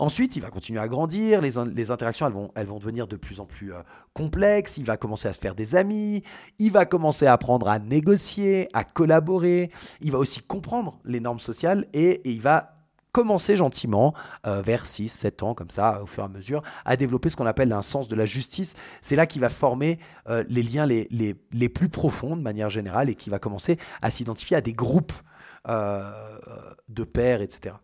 Ensuite, 0.00 0.36
il 0.36 0.42
va 0.42 0.50
continuer 0.50 0.78
à 0.78 0.86
grandir, 0.86 1.40
les, 1.40 1.90
interactions 1.90 2.50
elles 2.54 2.66
vont, 2.66 2.78
devenir 2.78 3.08
de 3.08 3.16
plus 3.16 3.40
en 3.40 3.46
plus 3.46 3.72
euh, 3.72 3.82
complexes, 4.14 4.76
il 4.76 4.84
va 4.84 4.96
commencer 4.96 5.26
à 5.26 5.32
se 5.32 5.40
faire 5.40 5.56
des 5.56 5.74
amis, 5.74 6.22
il 6.60 6.70
va 6.70 6.86
commencer 6.86 7.26
à 7.26 7.32
apprendre 7.32 7.68
à 7.68 7.80
négocier, 7.80 8.68
à 8.74 8.84
collaborer, 8.84 9.72
il 10.00 10.12
va 10.12 10.18
aussi 10.18 10.40
comprendre 10.40 11.00
les 11.04 11.18
normes 11.18 11.40
sociales 11.40 11.84
et, 11.94 12.20
il 12.24 12.40
va 12.40 12.76
commencer 13.10 13.56
gentiment, 13.56 14.14
euh, 14.46 14.62
vers 14.62 14.86
6, 14.86 15.08
7 15.08 15.42
ans, 15.42 15.54
comme 15.54 15.70
ça, 15.70 16.00
au 16.00 16.06
fur 16.06 16.22
et 16.22 16.26
à 16.26 16.28
mesure, 16.28 16.62
à 16.84 16.96
développer 16.96 17.28
ce 17.28 17.34
qu'on 17.34 17.46
appelle 17.46 17.72
un 17.72 17.82
sens 17.82 18.06
de 18.06 18.14
la 18.14 18.26
justice. 18.26 18.74
C'est 19.00 19.16
là 19.16 19.26
qu'il 19.26 19.40
va 19.40 19.50
former 19.50 19.98
euh, 20.28 20.44
les 20.48 20.62
liens 20.62 20.86
les, 20.86 21.68
plus 21.68 21.88
profonds 21.88 22.36
de 22.36 22.42
manière 22.42 22.70
générale 22.70 23.10
et 23.10 23.16
qui 23.16 23.30
va 23.30 23.40
commencer 23.40 23.78
à 24.00 24.12
s'identifier 24.12 24.58
à 24.58 24.60
des 24.60 24.74
groupes 24.74 25.12
de 25.66 27.04
pères, 27.04 27.42
etc. 27.42 27.74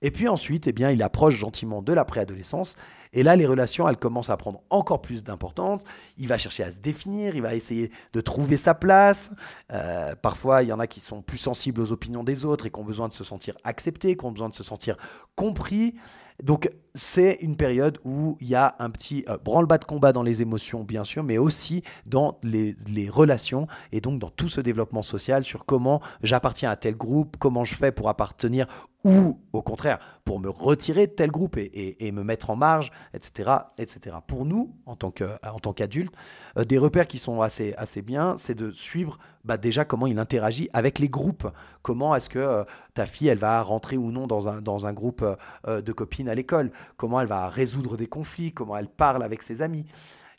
Et 0.00 0.10
puis 0.10 0.28
ensuite, 0.28 0.66
eh 0.66 0.72
bien, 0.72 0.90
il 0.90 1.02
approche 1.02 1.36
gentiment 1.36 1.82
de 1.82 1.92
la 1.92 2.04
préadolescence. 2.04 2.76
Et 3.12 3.22
là, 3.22 3.36
les 3.36 3.46
relations, 3.46 3.88
elles 3.88 3.96
commencent 3.96 4.30
à 4.30 4.36
prendre 4.36 4.60
encore 4.70 5.00
plus 5.00 5.24
d'importance. 5.24 5.82
Il 6.18 6.28
va 6.28 6.38
chercher 6.38 6.62
à 6.62 6.70
se 6.70 6.78
définir, 6.78 7.34
il 7.34 7.42
va 7.42 7.54
essayer 7.54 7.90
de 8.12 8.20
trouver 8.20 8.56
sa 8.56 8.74
place. 8.74 9.32
Euh, 9.72 10.14
parfois, 10.14 10.62
il 10.62 10.68
y 10.68 10.72
en 10.72 10.78
a 10.78 10.86
qui 10.86 11.00
sont 11.00 11.22
plus 11.22 11.38
sensibles 11.38 11.80
aux 11.80 11.90
opinions 11.90 12.22
des 12.22 12.44
autres 12.44 12.66
et 12.66 12.70
qui 12.70 12.78
ont 12.78 12.84
besoin 12.84 13.08
de 13.08 13.12
se 13.12 13.24
sentir 13.24 13.56
acceptés, 13.64 14.16
qui 14.16 14.24
ont 14.24 14.30
besoin 14.30 14.48
de 14.48 14.54
se 14.54 14.62
sentir 14.62 14.96
compris. 15.34 15.94
Donc 16.42 16.70
c'est 16.98 17.38
une 17.40 17.56
période 17.56 17.98
où 18.04 18.36
il 18.40 18.48
y 18.48 18.54
a 18.54 18.74
un 18.80 18.90
petit 18.90 19.24
euh, 19.28 19.38
branle-bas 19.38 19.78
de 19.78 19.84
combat 19.84 20.12
dans 20.12 20.22
les 20.22 20.42
émotions, 20.42 20.82
bien 20.82 21.04
sûr, 21.04 21.22
mais 21.22 21.38
aussi 21.38 21.82
dans 22.06 22.38
les, 22.42 22.74
relations 23.08 23.68
et 23.92 24.00
donc 24.00 24.18
dans 24.18 24.28
tout 24.28 24.48
ce 24.48 24.60
développement 24.60 25.02
social 25.02 25.42
sur 25.44 25.64
comment 25.64 26.00
j'appartiens 26.22 26.70
à 26.70 26.76
tel 26.76 26.96
groupe, 26.96 27.36
comment 27.38 27.64
je 27.64 27.74
fais 27.74 27.92
pour 27.92 28.08
appartenir 28.08 28.66
ou 29.04 29.38
au 29.52 29.62
contraire 29.62 29.98
pour 30.24 30.40
me 30.40 30.50
retirer 30.50 31.06
de 31.06 31.12
tel 31.12 31.30
groupe 31.30 31.56
et, 31.56 32.12
me 32.12 32.22
mettre 32.24 32.50
en 32.50 32.56
marge, 32.56 32.90
etc., 33.14 33.50
etc. 33.78 34.16
Pour 34.26 34.44
nous, 34.44 34.74
en 34.86 34.96
tant 34.96 35.10
qu'adultes, 35.10 36.14
euh, 36.58 36.64
des 36.64 36.76
repères 36.76 37.06
qui 37.06 37.18
sont 37.18 37.40
assez, 37.40 37.72
assez 37.78 38.02
bien, 38.02 38.36
c'est 38.36 38.56
de 38.56 38.70
suivre 38.70 39.18
bah, 39.44 39.56
déjà 39.56 39.84
comment 39.84 40.06
il 40.06 40.18
interagit 40.18 40.68
avec 40.72 40.98
les 40.98 41.08
groupes. 41.08 41.48
Comment 41.82 42.14
est-ce 42.14 42.28
que 42.28 42.38
euh, 42.40 42.64
ta 42.92 43.06
fille, 43.06 43.28
elle 43.28 43.38
va 43.38 43.62
rentrer 43.62 43.96
ou 43.96 44.10
non 44.10 44.26
dans 44.26 44.48
un, 44.48 44.60
dans 44.60 44.86
un 44.86 44.92
groupe 44.92 45.24
de 45.66 45.92
copines 45.92 46.27
à 46.28 46.34
l'école 46.34 46.70
comment 46.96 47.20
elle 47.20 47.26
va 47.26 47.48
résoudre 47.48 47.96
des 47.96 48.06
conflits, 48.06 48.52
comment 48.52 48.76
elle 48.76 48.88
parle 48.88 49.22
avec 49.22 49.42
ses 49.42 49.62
amis. 49.62 49.86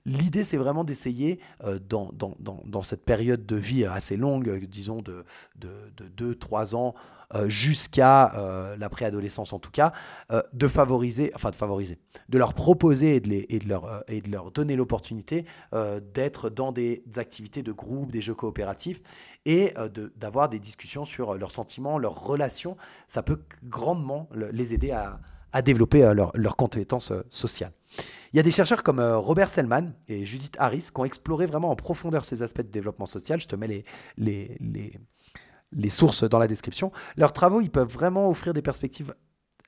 L'idée, 0.05 0.43
c'est 0.43 0.57
vraiment 0.57 0.83
d'essayer, 0.83 1.39
euh, 1.63 1.77
dans, 1.77 2.11
dans, 2.13 2.81
cette 2.81 3.03
période 3.03 3.45
de 3.45 3.55
vie 3.55 3.85
assez 3.85 4.17
longue, 4.17 4.65
disons 4.65 5.01
de, 5.01 5.25
de, 5.57 6.33
2-3 6.33 6.75
ans, 6.75 6.95
euh, 7.35 7.47
jusqu'à 7.47 8.33
euh, 8.35 8.75
la 8.77 8.89
préadolescence 8.89 9.53
en 9.53 9.59
tout 9.59 9.69
cas, 9.69 9.93
de 10.53 10.67
favoriser, 10.67 11.31
enfin 11.35 11.51
de 11.51 11.55
favoriser, 11.55 11.99
de 12.29 12.37
leur 12.37 12.53
proposer 12.53 13.17
et 13.17 13.19
de, 13.19 13.29
les, 13.29 13.45
et 13.49 13.59
de, 13.59 13.67
leur, 13.67 14.03
et 14.07 14.21
de 14.21 14.31
leur 14.31 14.51
donner 14.51 14.75
l'opportunité 14.75 15.45
d'être 16.13 16.49
dans 16.49 16.71
des, 16.71 17.03
activités 17.17 17.61
de 17.61 17.71
groupe, 17.71 18.11
des 18.11 18.21
jeux 18.21 18.33
coopératifs, 18.33 19.01
et 19.45 19.73
d'avoir 20.15 20.49
des 20.49 20.59
discussions 20.59 21.03
sur 21.03 21.35
leurs 21.35 21.51
sentiments, 21.51 21.97
leurs 21.97 22.23
relations. 22.23 22.77
Ça 23.07 23.21
peut 23.21 23.41
grandement 23.63 24.29
les 24.33 24.73
aider 24.73 24.91
à 24.91 25.19
à 25.53 25.61
développer 25.61 26.03
euh, 26.03 26.13
leurs 26.33 26.55
compétences 26.55 27.11
euh, 27.11 27.23
sociales. 27.29 27.71
Il 28.33 28.37
y 28.37 28.39
a 28.39 28.43
des 28.43 28.51
chercheurs 28.51 28.83
comme 28.83 28.99
euh, 28.99 29.17
Robert 29.17 29.49
Selman 29.49 29.93
et 30.07 30.25
Judith 30.25 30.55
Harris 30.59 30.89
qui 30.93 30.99
ont 30.99 31.05
exploré 31.05 31.45
vraiment 31.45 31.71
en 31.71 31.75
profondeur 31.75 32.25
ces 32.25 32.43
aspects 32.43 32.61
de 32.61 32.71
développement 32.71 33.07
social. 33.07 33.39
Je 33.39 33.47
te 33.47 33.55
mets 33.55 33.83
les, 34.17 34.57
les, 35.71 35.89
sources 35.89 36.23
dans 36.23 36.39
la 36.39 36.47
description. 36.47 36.91
Leurs 37.17 37.33
travaux, 37.33 37.61
ils 37.61 37.71
peuvent 37.71 37.91
vraiment 37.91 38.29
offrir 38.29 38.53
des 38.53 38.61
perspectives 38.61 39.15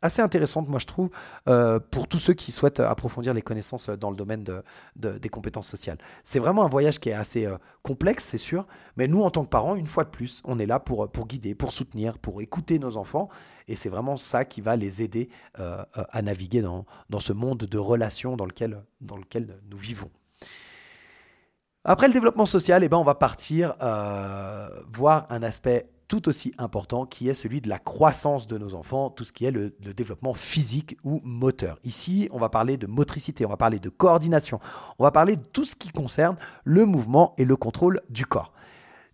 assez 0.01 0.21
intéressante, 0.21 0.67
moi 0.67 0.79
je 0.79 0.85
trouve, 0.85 1.09
euh, 1.47 1.79
pour 1.79 2.07
tous 2.07 2.19
ceux 2.19 2.33
qui 2.33 2.51
souhaitent 2.51 2.79
approfondir 2.79 3.33
les 3.33 3.41
connaissances 3.41 3.89
dans 3.89 4.09
le 4.09 4.15
domaine 4.15 4.43
de, 4.43 4.63
des 4.95 5.29
compétences 5.29 5.67
sociales. 5.67 5.97
C'est 6.23 6.39
vraiment 6.39 6.63
un 6.63 6.67
voyage 6.67 6.99
qui 6.99 7.09
est 7.09 7.13
assez 7.13 7.45
euh, 7.45 7.57
complexe, 7.83 8.25
c'est 8.25 8.37
sûr, 8.37 8.65
mais 8.97 9.07
nous, 9.07 9.21
en 9.21 9.29
tant 9.29 9.43
que 9.43 9.49
parents, 9.49 9.75
une 9.75 9.87
fois 9.87 10.03
de 10.03 10.09
plus, 10.09 10.41
on 10.45 10.59
est 10.59 10.65
là 10.65 10.79
pour, 10.79 11.07
guider, 11.27 11.55
pour 11.55 11.71
soutenir, 11.71 12.17
pour 12.17 12.41
écouter 12.41 12.79
nos 12.79 12.97
enfants, 12.97 13.29
et 13.67 13.75
c'est 13.75 13.89
vraiment 13.89 14.17
ça 14.17 14.43
qui 14.45 14.61
va 14.61 14.75
les 14.75 15.01
aider 15.01 15.29
euh, 15.59 15.83
à 15.93 16.21
naviguer 16.21 16.61
dans, 16.61 16.85
ce 17.19 17.33
monde 17.33 17.59
de 17.59 17.77
relations 17.77 18.35
dans 18.35 18.45
lequel, 18.45 18.83
dans 18.99 19.17
lequel 19.17 19.59
nous 19.69 19.77
vivons. 19.77 20.09
Après 21.83 22.07
le 22.07 22.13
développement 22.13 22.45
social, 22.45 22.83
eh 22.83 22.89
ben, 22.89 22.97
on 22.97 23.03
va 23.03 23.15
partir 23.15 23.75
voir 24.91 25.25
un 25.29 25.41
aspect 25.41 25.89
tout 26.11 26.27
aussi 26.27 26.53
important 26.57 27.05
qui 27.05 27.29
est 27.29 27.33
celui 27.33 27.61
de 27.61 27.69
la 27.69 27.79
croissance 27.79 28.45
de 28.45 28.57
nos 28.57 28.75
enfants, 28.75 29.09
tout 29.09 29.23
ce 29.23 29.31
qui 29.31 29.45
est 29.45 29.51
le, 29.51 29.73
développement 29.95 30.33
physique 30.33 30.97
ou 31.05 31.21
moteur. 31.23 31.79
Ici, 31.85 32.27
on 32.33 32.37
va 32.37 32.49
parler 32.49 32.75
de 32.75 32.85
motricité, 32.85 33.45
on 33.45 33.49
va 33.49 33.55
parler 33.55 33.79
de 33.79 33.87
coordination, 33.87 34.59
on 34.99 35.05
va 35.05 35.11
parler 35.11 35.37
de 35.37 35.41
tout 35.53 35.63
ce 35.63 35.73
qui 35.73 35.87
concerne 35.87 36.35
le 36.65 36.85
mouvement 36.85 37.33
et 37.37 37.45
le 37.45 37.55
contrôle 37.55 38.01
du 38.09 38.25
corps 38.25 38.51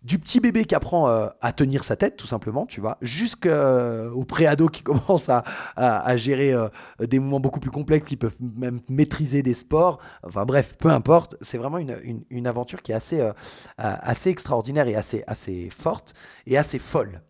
du 0.02 0.18
petit 0.18 0.38
bébé 0.40 0.64
qui 0.64 0.74
apprend 0.74 1.08
euh, 1.08 1.28
à 1.40 1.52
tenir 1.52 1.82
sa 1.82 1.96
tête, 1.96 2.16
tout 2.16 2.26
simplement, 2.26 2.66
tu 2.66 2.80
vois, 2.80 2.98
jusqu'au 3.02 4.24
préado 4.26 4.68
qui 4.68 4.82
commence 4.84 5.28
à, 5.28 6.16
gérer 6.16 6.52
euh, 6.52 6.68
des 7.00 7.18
mouvements 7.18 7.40
beaucoup 7.40 7.60
plus 7.60 7.70
complexes, 7.70 8.08
qui 8.08 8.16
peuvent 8.16 8.36
même 8.40 8.80
maîtriser 8.88 9.42
des 9.42 9.54
sports. 9.54 9.98
Enfin 10.22 10.46
bref, 10.46 10.76
peu 10.78 10.90
importe, 10.90 11.36
c'est 11.40 11.58
vraiment 11.58 11.78
une, 11.78 12.46
aventure 12.46 12.82
qui 12.82 12.92
est 12.92 12.94
assez, 12.94 13.20
euh, 13.20 13.32
assez 13.76 14.30
extraordinaire 14.30 14.86
et 14.86 14.94
assez, 14.94 15.24
assez 15.26 15.68
forte 15.70 16.14
et 16.46 16.56
assez 16.56 16.78
folle. 16.78 17.20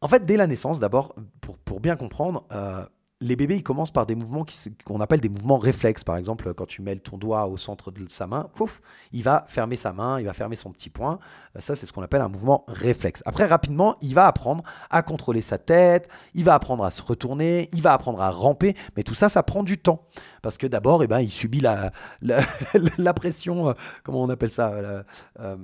En 0.00 0.08
fait, 0.08 0.26
dès 0.26 0.36
la 0.36 0.46
naissance, 0.46 0.80
d'abord, 0.80 1.14
pour, 1.40 1.58
pour, 1.58 1.80
bien 1.80 1.96
comprendre, 1.96 2.46
les 3.20 3.36
bébés, 3.36 3.56
ils 3.56 3.62
commencent 3.62 3.92
par 3.92 4.06
des 4.06 4.14
mouvements 4.14 4.44
qu'on 4.84 5.00
appelle 5.00 5.20
des 5.20 5.28
mouvements 5.28 5.56
réflexes. 5.56 6.04
Par 6.04 6.16
exemple, 6.16 6.52
quand 6.52 6.66
tu 6.66 6.82
mets 6.82 6.96
ton 6.96 7.16
doigt 7.16 7.46
au 7.46 7.56
centre 7.56 7.90
de 7.90 8.04
sa 8.08 8.26
main, 8.26 8.48
pouf, 8.54 8.80
il 9.12 9.22
va 9.22 9.44
fermer 9.48 9.76
sa 9.76 9.92
main, 9.92 10.18
il 10.20 10.26
va 10.26 10.32
fermer 10.32 10.56
son 10.56 10.70
petit 10.70 10.90
poing. 10.90 11.18
Euh, 11.56 11.60
ça, 11.60 11.76
c'est 11.76 11.86
ce 11.86 11.92
qu'on 11.92 12.02
appelle 12.02 12.20
un 12.20 12.28
mouvement 12.28 12.64
réflexe. 12.68 13.22
Après, 13.24 13.46
rapidement, 13.46 13.96
il 14.02 14.14
va 14.14 14.26
apprendre 14.26 14.64
à 14.90 15.02
contrôler 15.02 15.42
sa 15.42 15.58
tête, 15.58 16.08
il 16.34 16.44
va 16.44 16.54
apprendre 16.54 16.84
à 16.84 16.90
se 16.90 17.02
retourner, 17.02 17.68
il 17.72 17.82
va 17.82 17.92
apprendre 17.92 18.20
à 18.20 18.30
ramper. 18.30 18.76
Mais 18.96 19.04
tout 19.04 19.14
ça, 19.14 19.28
ça 19.28 19.42
prend 19.42 19.62
du 19.62 19.78
temps. 19.78 20.06
Parce 20.42 20.58
que 20.58 20.66
d'abord, 20.66 21.02
eh 21.02 21.06
ben, 21.06 21.20
il 21.20 21.30
subit 21.30 21.60
la, 21.60 21.92
la, 22.20 23.14
pression, 23.14 23.70
euh, 23.70 23.72
comment 24.02 24.22
on 24.22 24.28
appelle 24.28 24.50
ça 24.50 24.72
euh, 24.72 25.56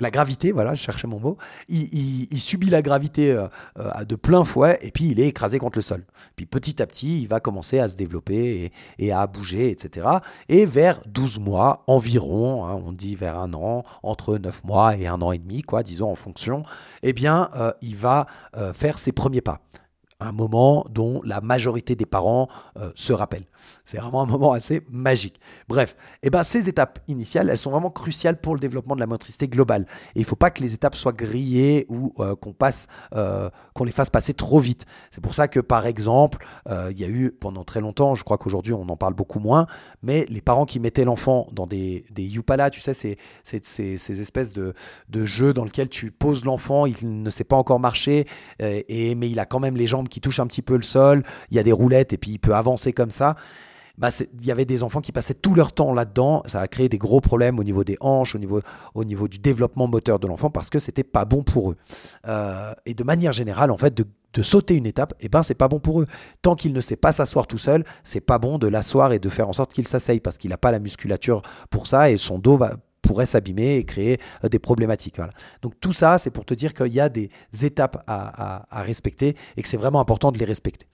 la 0.00 0.10
gravité, 0.10 0.52
voilà, 0.52 0.74
je 0.74 0.82
cherchais 0.82 1.06
mon 1.06 1.20
mot, 1.20 1.36
il, 1.68 2.40
subit 2.40 2.70
la 2.70 2.82
gravité 2.82 3.32
euh, 3.32 3.48
euh, 3.78 4.04
de 4.04 4.16
plein 4.16 4.44
fouet 4.44 4.78
et 4.82 4.90
puis 4.90 5.08
il 5.10 5.20
est 5.20 5.28
écrasé 5.28 5.58
contre 5.58 5.78
le 5.78 5.82
sol. 5.82 6.04
Puis 6.36 6.46
petit 6.46 6.82
à 6.82 6.86
petit, 6.86 7.22
il 7.22 7.28
va 7.28 7.40
commencer 7.40 7.78
à 7.78 7.88
se 7.88 7.96
développer 7.96 8.72
et, 8.98 9.12
à 9.12 9.26
bouger, 9.26 9.70
etc. 9.70 10.06
Et 10.48 10.66
vers 10.66 11.00
12 11.06 11.38
mois 11.40 11.84
environ, 11.86 12.64
hein, 12.64 12.80
on 12.84 12.92
dit 12.92 13.14
vers 13.14 13.38
un 13.38 13.52
an, 13.54 13.84
entre 14.02 14.38
9 14.38 14.64
mois 14.64 14.96
et 14.96 15.06
un 15.06 15.20
an 15.22 15.32
et 15.32 15.38
demi, 15.38 15.62
quoi, 15.62 15.82
disons 15.82 16.10
en 16.10 16.14
fonction, 16.14 16.62
eh 17.02 17.12
bien, 17.12 17.50
euh, 17.56 17.72
il 17.82 17.96
va 17.96 18.26
faire 18.74 18.98
ses 18.98 19.12
premiers 19.12 19.40
pas 19.40 19.60
un 20.20 20.32
moment 20.32 20.86
dont 20.90 21.20
la 21.24 21.40
majorité 21.40 21.96
des 21.96 22.06
parents 22.06 22.48
euh, 22.78 22.90
se 22.94 23.12
rappellent. 23.12 23.46
C'est 23.84 23.98
vraiment 23.98 24.22
un 24.22 24.26
moment 24.26 24.52
assez 24.52 24.82
magique. 24.90 25.40
Bref, 25.68 25.96
eh 26.22 26.30
ben, 26.30 26.42
ces 26.42 26.68
étapes 26.68 26.98
initiales, 27.08 27.48
elles 27.48 27.58
sont 27.58 27.70
vraiment 27.70 27.90
cruciales 27.90 28.40
pour 28.40 28.54
le 28.54 28.60
développement 28.60 28.94
de 28.94 29.00
la 29.00 29.06
motricité 29.06 29.48
globale. 29.48 29.86
Et 30.14 30.20
il 30.20 30.22
ne 30.22 30.26
faut 30.26 30.36
pas 30.36 30.50
que 30.50 30.62
les 30.62 30.74
étapes 30.74 30.94
soient 30.94 31.12
grillées 31.12 31.86
ou 31.88 32.12
euh, 32.20 32.36
qu'on 32.36 32.52
passe, 32.52 32.86
euh, 33.14 33.48
qu'on 33.74 33.84
les 33.84 33.92
fasse 33.92 34.10
passer 34.10 34.34
trop 34.34 34.60
vite. 34.60 34.86
C'est 35.10 35.22
pour 35.22 35.34
ça 35.34 35.48
que, 35.48 35.60
par 35.60 35.86
exemple, 35.86 36.44
il 36.90 36.98
y 36.98 37.04
a 37.04 37.08
eu 37.08 37.32
pendant 37.32 37.64
très 37.64 37.80
longtemps, 37.80 38.14
je 38.14 38.24
crois 38.24 38.38
qu'aujourd'hui 38.38 38.72
on 38.72 38.88
en 38.88 38.96
parle 38.96 39.14
beaucoup 39.14 39.38
moins, 39.40 39.66
mais 40.02 40.26
les 40.28 40.40
parents 40.40 40.66
qui 40.66 40.78
mettaient 40.80 41.04
l'enfant 41.04 41.48
dans 41.52 41.66
des, 41.66 42.04
des 42.10 42.24
Yupala, 42.24 42.70
tu 42.70 42.80
sais, 42.80 42.94
ces, 42.94 43.18
ces, 43.42 44.20
espèces 44.20 44.52
de, 44.52 44.74
de, 45.08 45.24
jeux 45.24 45.52
dans 45.52 45.64
lesquels 45.64 45.88
tu 45.88 46.10
poses 46.10 46.44
l'enfant, 46.44 46.86
il 46.86 47.22
ne 47.22 47.30
sait 47.30 47.44
pas 47.44 47.56
encore 47.56 47.80
marcher, 47.80 48.26
et, 48.60 49.14
mais 49.14 49.30
il 49.30 49.38
a 49.38 49.46
quand 49.46 49.60
même 49.60 49.76
les 49.76 49.86
jambes 49.86 50.08
qui 50.10 50.20
touche 50.20 50.40
un 50.40 50.46
petit 50.46 50.62
peu 50.62 50.76
le 50.76 50.82
sol, 50.82 51.22
il 51.50 51.56
y 51.56 51.60
a 51.60 51.62
des 51.62 51.72
roulettes 51.72 52.12
et 52.12 52.18
puis 52.18 52.32
il 52.32 52.38
peut 52.38 52.54
avancer 52.54 52.92
comme 52.92 53.10
ça. 53.10 53.36
bah, 53.98 54.08
il 54.40 54.46
y 54.46 54.50
avait 54.50 54.64
des 54.64 54.82
enfants 54.82 55.00
qui 55.00 55.12
passaient 55.12 55.34
tout 55.34 55.54
leur 55.54 55.72
temps 55.72 55.92
là-dedans. 55.92 56.42
Ça 56.46 56.60
a 56.60 56.68
créé 56.68 56.88
des 56.88 56.98
gros 56.98 57.20
problèmes 57.20 57.58
au 57.58 57.64
niveau 57.64 57.84
des 57.84 57.96
hanches, 58.00 58.34
au 58.34 58.38
niveau, 58.38 58.60
au 58.94 59.04
niveau 59.04 59.28
du 59.28 59.38
développement 59.38 59.88
moteur 59.88 60.18
de 60.18 60.26
l'enfant 60.26 60.50
parce 60.50 60.70
que 60.70 60.78
c'était 60.78 61.04
pas 61.04 61.24
bon 61.24 61.42
pour 61.42 61.72
eux. 61.72 61.76
Euh, 62.26 62.72
et 62.86 62.94
de 62.94 63.04
manière 63.04 63.32
générale, 63.32 63.70
en 63.70 63.76
fait, 63.76 63.94
de, 63.94 64.06
sauter 64.42 64.76
une 64.76 64.86
étape, 64.86 65.12
eh 65.20 65.28
ben 65.28 65.42
c'est 65.42 65.54
pas 65.54 65.68
bon 65.68 65.80
pour 65.80 66.00
eux. 66.00 66.06
Tant 66.40 66.54
qu'il 66.54 66.72
ne 66.72 66.80
sait 66.80 66.96
pas 66.96 67.12
s'asseoir 67.12 67.46
tout 67.46 67.58
seul, 67.58 67.84
c'est 68.04 68.20
pas 68.20 68.38
bon 68.38 68.58
de 68.58 68.68
l'asseoir 68.68 69.12
et 69.12 69.18
de 69.18 69.28
faire 69.28 69.48
en 69.48 69.52
sorte 69.52 69.74
qu'il 69.74 69.88
s'asseye 69.88 70.20
parce 70.20 70.38
qu'il 70.38 70.50
n'a 70.50 70.56
pas 70.56 70.70
la 70.70 70.78
musculature 70.78 71.42
pour 71.68 71.86
ça 71.86 72.10
et 72.10 72.16
son 72.16 72.38
dos 72.38 72.56
va, 72.56 72.76
pourrait 73.02 73.26
s'abîmer 73.26 73.76
et 73.76 73.84
créer 73.84 74.18
euh, 74.44 74.48
des 74.48 74.58
problématiques. 74.58 75.20
Donc 75.62 75.74
tout 75.80 75.92
ça, 75.92 76.18
c'est 76.18 76.30
pour 76.30 76.44
te 76.44 76.54
dire 76.54 76.74
qu'il 76.74 76.92
y 76.92 77.00
a 77.00 77.08
des 77.08 77.30
étapes 77.62 78.02
à 78.06 78.82
respecter 78.82 79.36
et 79.56 79.62
que 79.62 79.68
c'est 79.68 79.76
vraiment 79.76 80.00
important 80.00 80.32
de 80.32 80.38
les 80.38 80.44
respecter. 80.44 80.86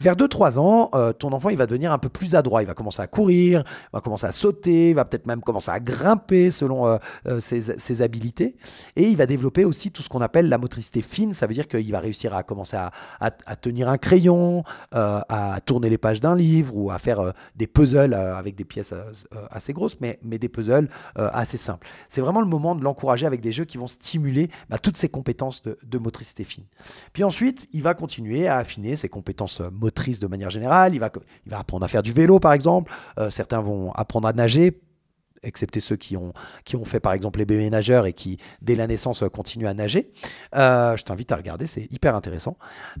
Vers 0.00 0.16
2-3 0.16 0.58
ans, 0.58 0.90
euh, 0.94 1.12
ton 1.12 1.32
enfant 1.32 1.50
il 1.50 1.56
va 1.56 1.66
devenir 1.66 1.92
un 1.92 1.98
peu 1.98 2.08
plus 2.08 2.34
adroit. 2.34 2.62
Il 2.62 2.66
va 2.66 2.74
commencer 2.74 3.02
à 3.02 3.06
courir, 3.06 3.64
va 3.92 4.00
commencer 4.00 4.26
à 4.26 4.32
sauter, 4.32 4.94
va 4.94 5.04
peut-être 5.04 5.26
même 5.26 5.40
commencer 5.40 5.70
à 5.70 5.80
grimper 5.80 6.50
selon 6.50 6.86
euh, 6.86 6.98
euh, 7.26 7.40
ses, 7.40 8.02
habilités. 8.02 8.56
Et 8.96 9.08
il 9.08 9.16
va 9.16 9.26
développer 9.26 9.64
aussi 9.64 9.90
tout 9.92 10.02
ce 10.02 10.08
qu'on 10.08 10.20
appelle 10.20 10.48
la 10.48 10.58
motricité 10.58 11.02
fine. 11.02 11.32
Ça 11.32 11.46
veut 11.46 11.54
dire 11.54 11.68
qu'il 11.68 11.90
va 11.92 12.00
réussir 12.00 12.34
à 12.34 12.42
commencer 12.42 12.76
à, 12.76 13.30
tenir 13.56 13.88
un 13.88 13.98
crayon, 13.98 14.64
à 14.92 15.58
tourner 15.64 15.88
les 15.88 15.98
pages 15.98 16.20
d'un 16.20 16.34
livre 16.34 16.76
ou 16.76 16.90
à 16.90 16.98
faire 16.98 17.32
des 17.54 17.66
puzzles 17.66 18.14
avec 18.14 18.56
des 18.56 18.64
pièces 18.64 18.94
assez 19.50 19.72
grosses, 19.72 19.98
mais, 20.00 20.18
des 20.22 20.48
puzzles 20.48 20.88
assez 21.14 21.56
simples. 21.56 21.86
C'est 22.08 22.20
vraiment 22.20 22.40
le 22.40 22.46
moment 22.46 22.74
de 22.74 22.82
l'encourager 22.82 23.26
avec 23.26 23.40
des 23.40 23.52
jeux 23.52 23.64
qui 23.64 23.78
vont 23.78 23.86
stimuler 23.86 24.50
bah, 24.68 24.78
toutes 24.78 24.96
ses 24.96 25.08
compétences 25.08 25.62
de, 25.62 25.78
de, 25.84 25.98
motricité 25.98 26.44
fine. 26.44 26.64
Puis 27.12 27.22
ensuite, 27.22 27.68
il 27.72 27.82
va 27.82 27.94
continuer 27.94 28.48
à 28.48 28.56
affiner 28.56 28.96
ses 28.96 29.08
compétences 29.08 29.62
motrice 29.84 30.18
de 30.20 30.26
manière 30.26 30.50
générale. 30.50 30.94
Il 30.94 31.00
va, 31.00 31.10
il 31.46 31.50
va 31.50 31.58
apprendre 31.58 31.84
à 31.84 31.88
faire 31.88 32.02
du 32.02 32.12
vélo, 32.12 32.40
par 32.40 32.52
exemple. 32.52 32.92
Euh, 33.18 33.30
certains 33.30 33.60
vont 33.60 33.92
apprendre 33.92 34.26
à 34.28 34.32
nager 34.32 34.80
excepté 35.44 35.80
ceux 35.80 35.96
qui 35.96 36.16
ont, 36.16 36.32
qui 36.64 36.76
ont 36.76 36.84
fait 36.84 37.00
par 37.00 37.12
exemple 37.12 37.38
les 37.38 37.44
bébés 37.44 37.70
nageurs 37.70 38.06
et 38.06 38.12
qui, 38.12 38.38
dès 38.62 38.74
la 38.74 38.86
naissance, 38.86 39.22
continuent 39.32 39.66
à 39.66 39.74
nager. 39.74 40.10
Euh, 40.56 40.96
je 40.96 41.04
t'invite 41.04 41.30
à 41.32 41.36
regarder, 41.36 41.66
c'est 41.66 41.86
hyper 41.92 42.16
intéressant. 42.16 42.56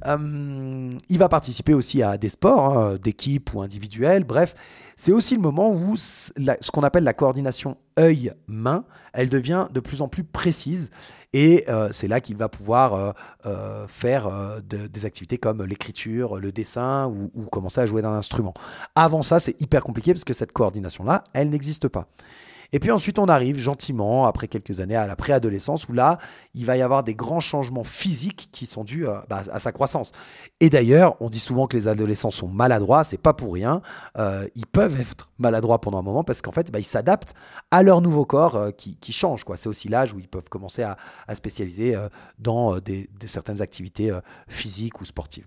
Euh, 0.06 0.96
il 1.08 1.18
va 1.18 1.28
participer 1.28 1.74
aussi 1.74 2.02
à 2.02 2.18
des 2.18 2.28
sports, 2.28 2.78
hein, 2.78 2.96
d'équipe 3.02 3.54
ou 3.54 3.62
individuels, 3.62 4.24
bref. 4.24 4.54
C'est 4.96 5.12
aussi 5.12 5.34
le 5.34 5.40
moment 5.40 5.72
où 5.72 5.96
ce 5.96 6.70
qu'on 6.70 6.82
appelle 6.82 7.04
la 7.04 7.14
coordination 7.14 7.76
œil-main, 7.98 8.84
elle 9.12 9.28
devient 9.28 9.66
de 9.72 9.80
plus 9.80 10.02
en 10.02 10.08
plus 10.08 10.24
précise. 10.24 10.90
Et 11.34 11.64
euh, 11.68 11.88
c'est 11.90 12.06
là 12.06 12.20
qu'il 12.20 12.36
va 12.36 12.48
pouvoir 12.48 12.94
euh, 12.94 13.12
euh, 13.44 13.86
faire 13.88 14.30
des 14.62 15.04
activités 15.04 15.36
comme 15.36 15.64
l'écriture, 15.64 16.36
le 16.38 16.52
dessin 16.52 17.08
ou, 17.08 17.30
ou 17.34 17.46
commencer 17.46 17.80
à 17.80 17.86
jouer 17.86 18.02
d'un 18.02 18.12
instrument. 18.12 18.54
Avant 18.94 19.22
ça, 19.22 19.40
c'est 19.40 19.60
hyper 19.60 19.82
compliqué 19.82 20.14
parce 20.14 20.24
que 20.24 20.32
cette 20.32 20.52
coordination-là, 20.52 21.24
elle 21.32 21.50
n'existe 21.50 21.88
pas. 21.88 22.06
Et 22.74 22.80
puis 22.80 22.90
ensuite, 22.90 23.20
on 23.20 23.28
arrive 23.28 23.56
gentiment, 23.60 24.26
après 24.26 24.48
quelques 24.48 24.80
années, 24.80 24.96
à 24.96 25.06
la 25.06 25.14
préadolescence, 25.14 25.88
où 25.88 25.92
là, 25.92 26.18
il 26.54 26.66
va 26.66 26.76
y 26.76 26.82
avoir 26.82 27.04
des 27.04 27.14
grands 27.14 27.38
changements 27.38 27.84
physiques 27.84 28.48
qui 28.50 28.66
sont 28.66 28.82
dus 28.82 29.06
euh, 29.06 29.20
bah, 29.30 29.42
à 29.52 29.60
sa 29.60 29.70
croissance. 29.70 30.10
Et 30.58 30.70
d'ailleurs, 30.70 31.14
on 31.20 31.30
dit 31.30 31.38
souvent 31.38 31.68
que 31.68 31.76
les 31.76 31.86
adolescents 31.86 32.32
sont 32.32 32.48
maladroits, 32.48 33.04
c'est 33.04 33.16
pas 33.16 33.32
pour 33.32 33.54
rien. 33.54 33.80
Euh, 34.18 34.48
ils 34.56 34.66
peuvent 34.66 35.00
être 35.00 35.30
maladroits 35.38 35.80
pendant 35.80 36.00
un 36.00 36.02
moment 36.02 36.24
parce 36.24 36.42
qu'en 36.42 36.50
fait, 36.50 36.72
bah, 36.72 36.80
ils 36.80 36.84
s'adaptent 36.84 37.34
à 37.70 37.84
leur 37.84 38.00
nouveau 38.00 38.24
corps 38.24 38.56
euh, 38.56 38.70
qui, 38.72 39.12
change. 39.12 39.44
C'est 39.54 39.68
aussi 39.68 39.86
l'âge 39.86 40.12
où 40.12 40.18
ils 40.18 40.26
peuvent 40.26 40.48
commencer 40.48 40.82
à, 40.82 40.96
spécialiser 41.32 41.96
dans 42.40 42.76
certaines 43.24 43.62
activités 43.62 44.10
physiques 44.48 45.00
ou 45.00 45.04
sportives. 45.04 45.46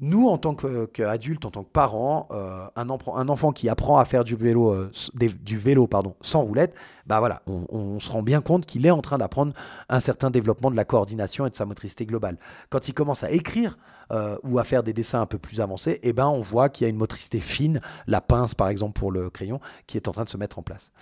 Nous, 0.00 0.26
en 0.26 0.38
tant 0.38 0.56
qu'adultes, 0.56 1.44
en 1.44 1.52
tant 1.52 1.62
que 1.62 1.70
parents, 1.70 2.26
euh, 2.32 2.66
un, 2.74 2.88
enfant 2.90 3.52
qui 3.52 3.68
apprend 3.68 3.98
à 3.98 4.04
faire 4.04 4.24
du 4.24 4.34
vélo, 4.34 4.72
euh, 4.72 4.90
du 5.14 5.56
vélo 5.56 5.86
pardon, 5.86 6.16
sans 6.20 6.42
roulette, 6.42 6.74
bah 7.06 7.20
voilà, 7.20 7.42
on, 7.46 8.00
se 8.00 8.10
rend 8.10 8.22
bien 8.22 8.40
compte 8.40 8.66
qu'il 8.66 8.86
est 8.86 8.90
en 8.90 9.02
train 9.02 9.18
d'apprendre 9.18 9.52
un 9.88 10.00
certain 10.00 10.30
développement 10.30 10.72
de 10.72 10.76
la 10.76 10.84
coordination 10.84 11.46
et 11.46 11.50
de 11.50 11.54
sa 11.54 11.64
motricité 11.64 12.06
globale. 12.06 12.38
Quand 12.70 12.88
il 12.88 12.92
commence 12.94 13.22
à 13.22 13.30
écrire 13.30 13.78
euh, 14.10 14.36
ou 14.42 14.58
à 14.58 14.64
faire 14.64 14.82
des 14.82 14.92
dessins 14.92 15.20
un 15.20 15.26
peu 15.26 15.38
plus 15.38 15.60
avancés, 15.60 16.00
eh 16.02 16.12
ben 16.12 16.26
on 16.26 16.40
voit 16.40 16.68
qu'il 16.68 16.84
y 16.84 16.86
a 16.86 16.90
une 16.90 16.96
motricité 16.96 17.40
fine, 17.40 17.80
la 18.06 18.20
pince 18.20 18.54
par 18.54 18.68
exemple 18.68 18.98
pour 18.98 19.12
le 19.12 19.30
crayon, 19.30 19.60
qui 19.86 19.96
est 19.96 20.08
en 20.08 20.12
train 20.12 20.24
de 20.24 20.28
se 20.28 20.36
mettre 20.36 20.58
en 20.58 20.62
place. 20.62 20.92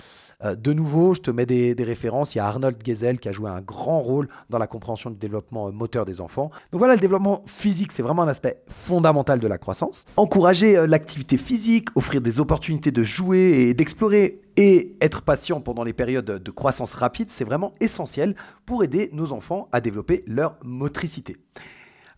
Euh, 0.44 0.54
de 0.54 0.72
nouveau, 0.72 1.14
je 1.14 1.20
te 1.20 1.30
mets 1.30 1.46
des, 1.46 1.74
références. 1.82 2.34
Il 2.34 2.38
y 2.38 2.40
a 2.40 2.46
Arnold 2.46 2.76
Gesell 2.84 3.18
qui 3.18 3.28
a 3.28 3.32
joué 3.32 3.50
un 3.50 3.60
grand 3.60 4.00
rôle 4.00 4.28
dans 4.50 4.58
la 4.58 4.66
compréhension 4.66 5.10
du 5.10 5.16
développement 5.16 5.68
euh, 5.68 5.72
moteur 5.72 6.04
des 6.04 6.20
enfants. 6.20 6.50
Donc 6.70 6.78
voilà, 6.78 6.94
le 6.94 7.00
développement 7.00 7.42
physique, 7.46 7.92
c'est 7.92 8.02
vraiment 8.02 8.22
un 8.22 8.28
aspect 8.28 8.62
fondamental 8.68 9.40
de 9.40 9.46
la 9.48 9.58
croissance. 9.58 10.04
Encourager 10.16 10.86
l'activité 10.86 11.36
physique, 11.36 11.88
offrir 11.96 12.20
des 12.20 12.40
opportunités 12.40 12.92
de 12.92 13.02
jouer 13.02 13.68
et 13.68 13.74
d'explorer 13.74 14.40
et 14.56 14.96
être 15.00 15.22
patient 15.22 15.60
pendant 15.60 15.84
les 15.84 15.92
périodes 15.92 16.24
de 16.24 16.50
croissance 16.50 16.94
rapide, 16.94 17.30
c'est 17.30 17.44
vraiment 17.44 17.72
essentiel 17.80 18.34
pour 18.66 18.84
aider 18.84 19.10
nos 19.12 19.32
enfants 19.32 19.68
à 19.72 19.80
développer 19.80 20.24
leur 20.26 20.56
motricité. 20.62 21.36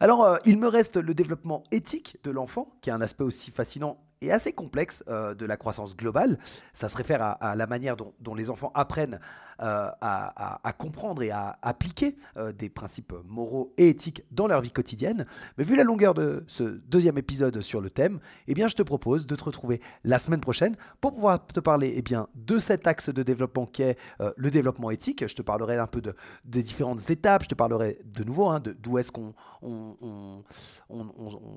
Alors, 0.00 0.24
euh, 0.24 0.36
il 0.44 0.58
me 0.58 0.68
reste 0.68 0.96
le 0.96 1.14
développement 1.14 1.64
éthique 1.70 2.18
de 2.24 2.30
l'enfant, 2.30 2.72
qui 2.80 2.90
est 2.90 2.92
un 2.92 3.00
aspect 3.00 3.24
aussi 3.24 3.50
fascinant 3.50 3.98
et 4.20 4.32
assez 4.32 4.52
complexe 4.52 5.04
euh, 5.08 5.34
de 5.34 5.46
la 5.46 5.56
croissance 5.56 5.96
globale. 5.96 6.38
Ça 6.72 6.88
se 6.88 6.96
réfère 6.96 7.36
à, 7.40 7.56
la 7.56 7.66
manière 7.66 7.96
dont, 7.96 8.34
les 8.34 8.50
enfants 8.50 8.72
apprennent 8.74 9.20
euh, 9.60 9.88
à, 10.00 10.72
comprendre 10.76 11.22
et 11.22 11.30
à 11.30 11.58
appliquer 11.62 12.16
euh, 12.36 12.52
des 12.52 12.68
principes 12.68 13.14
moraux 13.24 13.72
et 13.78 13.88
éthiques 13.88 14.22
dans 14.30 14.46
leur 14.46 14.60
vie 14.60 14.72
quotidienne. 14.72 15.26
Mais 15.56 15.64
vu 15.64 15.76
la 15.76 15.84
longueur 15.84 16.14
de 16.14 16.44
ce 16.46 16.64
deuxième 16.64 17.18
épisode 17.18 17.60
sur 17.60 17.80
le 17.80 17.90
thème, 17.90 18.18
eh 18.48 18.54
bien, 18.54 18.68
je 18.68 18.74
te 18.74 18.82
propose 18.82 19.26
de 19.26 19.36
te 19.36 19.44
retrouver 19.44 19.80
la 20.02 20.18
semaine 20.18 20.40
prochaine 20.40 20.76
pour 21.00 21.14
pouvoir 21.14 21.46
te 21.46 21.60
parler 21.60 21.94
eh 21.96 22.02
bien, 22.02 22.28
de 22.34 22.58
cet 22.58 22.86
axe 22.86 23.08
de 23.10 23.22
développement 23.22 23.66
qui 23.66 23.82
est 23.82 23.96
le 24.36 24.50
développement 24.50 24.90
éthique. 24.90 25.26
Je 25.26 25.34
te 25.34 25.42
parlerai 25.42 25.78
un 25.78 25.86
peu 25.86 26.00
de, 26.00 26.14
des 26.44 26.62
différentes 26.62 27.10
étapes. 27.10 27.44
Je 27.44 27.48
te 27.48 27.54
parlerai 27.54 27.98
de 28.04 28.24
nouveau 28.24 28.48
hein, 28.48 28.60
d'où 28.60 28.98
est-ce 28.98 29.12
qu'on 29.12 29.34
on, 29.62 30.42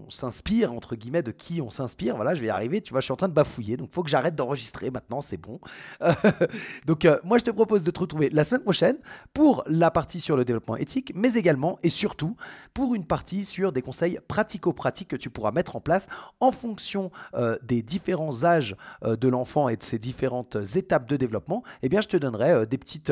s'inspire, 0.09 0.73
entre 0.73 0.95
guillemets, 0.95 1.23
de 1.23 1.31
qui 1.31 1.61
on 1.61 1.69
s'inspire. 1.69 2.15
Voilà, 2.15 2.35
je 2.35 2.41
vais 2.41 2.49
arriver, 2.49 2.81
tu 2.81 2.91
vois, 2.91 3.01
je 3.01 3.05
suis 3.05 3.11
en 3.11 3.17
train 3.17 3.27
de 3.27 3.33
bafouiller, 3.33 3.77
donc 3.77 3.89
il 3.91 3.93
faut 3.93 4.03
que 4.03 4.09
j'arrête 4.09 4.35
d'enregistrer 4.35 4.89
maintenant, 4.91 5.21
c'est 5.21 5.37
bon. 5.37 5.59
donc 6.85 7.05
euh, 7.05 7.19
moi 7.23 7.37
je 7.37 7.43
te 7.43 7.51
propose 7.51 7.83
de 7.87 7.91
te 7.91 7.99
retrouver 7.99 8.29
la 8.29 8.43
semaine 8.43 8.63
prochaine 8.63 8.97
pour 9.33 9.63
la 9.67 9.91
partie 9.91 10.19
sur 10.19 10.37
le 10.37 10.45
développement 10.45 10.75
éthique, 10.77 11.11
mais 11.15 11.33
également 11.33 11.77
et 11.83 11.89
surtout 11.89 12.35
pour 12.73 12.95
une 12.95 13.05
partie 13.05 13.45
sur 13.45 13.71
des 13.71 13.81
conseils 13.81 14.19
pratico-pratiques 14.27 15.09
que 15.09 15.15
tu 15.15 15.29
pourras 15.29 15.51
mettre 15.51 15.75
en 15.75 15.81
place 15.81 16.07
en 16.39 16.51
fonction 16.51 17.11
euh, 17.33 17.57
des 17.63 17.81
différents 17.81 18.43
âges 18.43 18.75
euh, 19.03 19.15
de 19.15 19.27
l'enfant 19.27 19.69
et 19.69 19.77
de 19.77 19.83
ses 19.83 19.99
différentes 19.99 20.57
étapes 20.75 21.07
de 21.07 21.17
développement. 21.17 21.63
Eh 21.81 21.89
bien, 21.89 22.01
je 22.01 22.07
te 22.07 22.17
donnerai 22.17 22.65
des 22.67 22.77
petites 22.77 23.11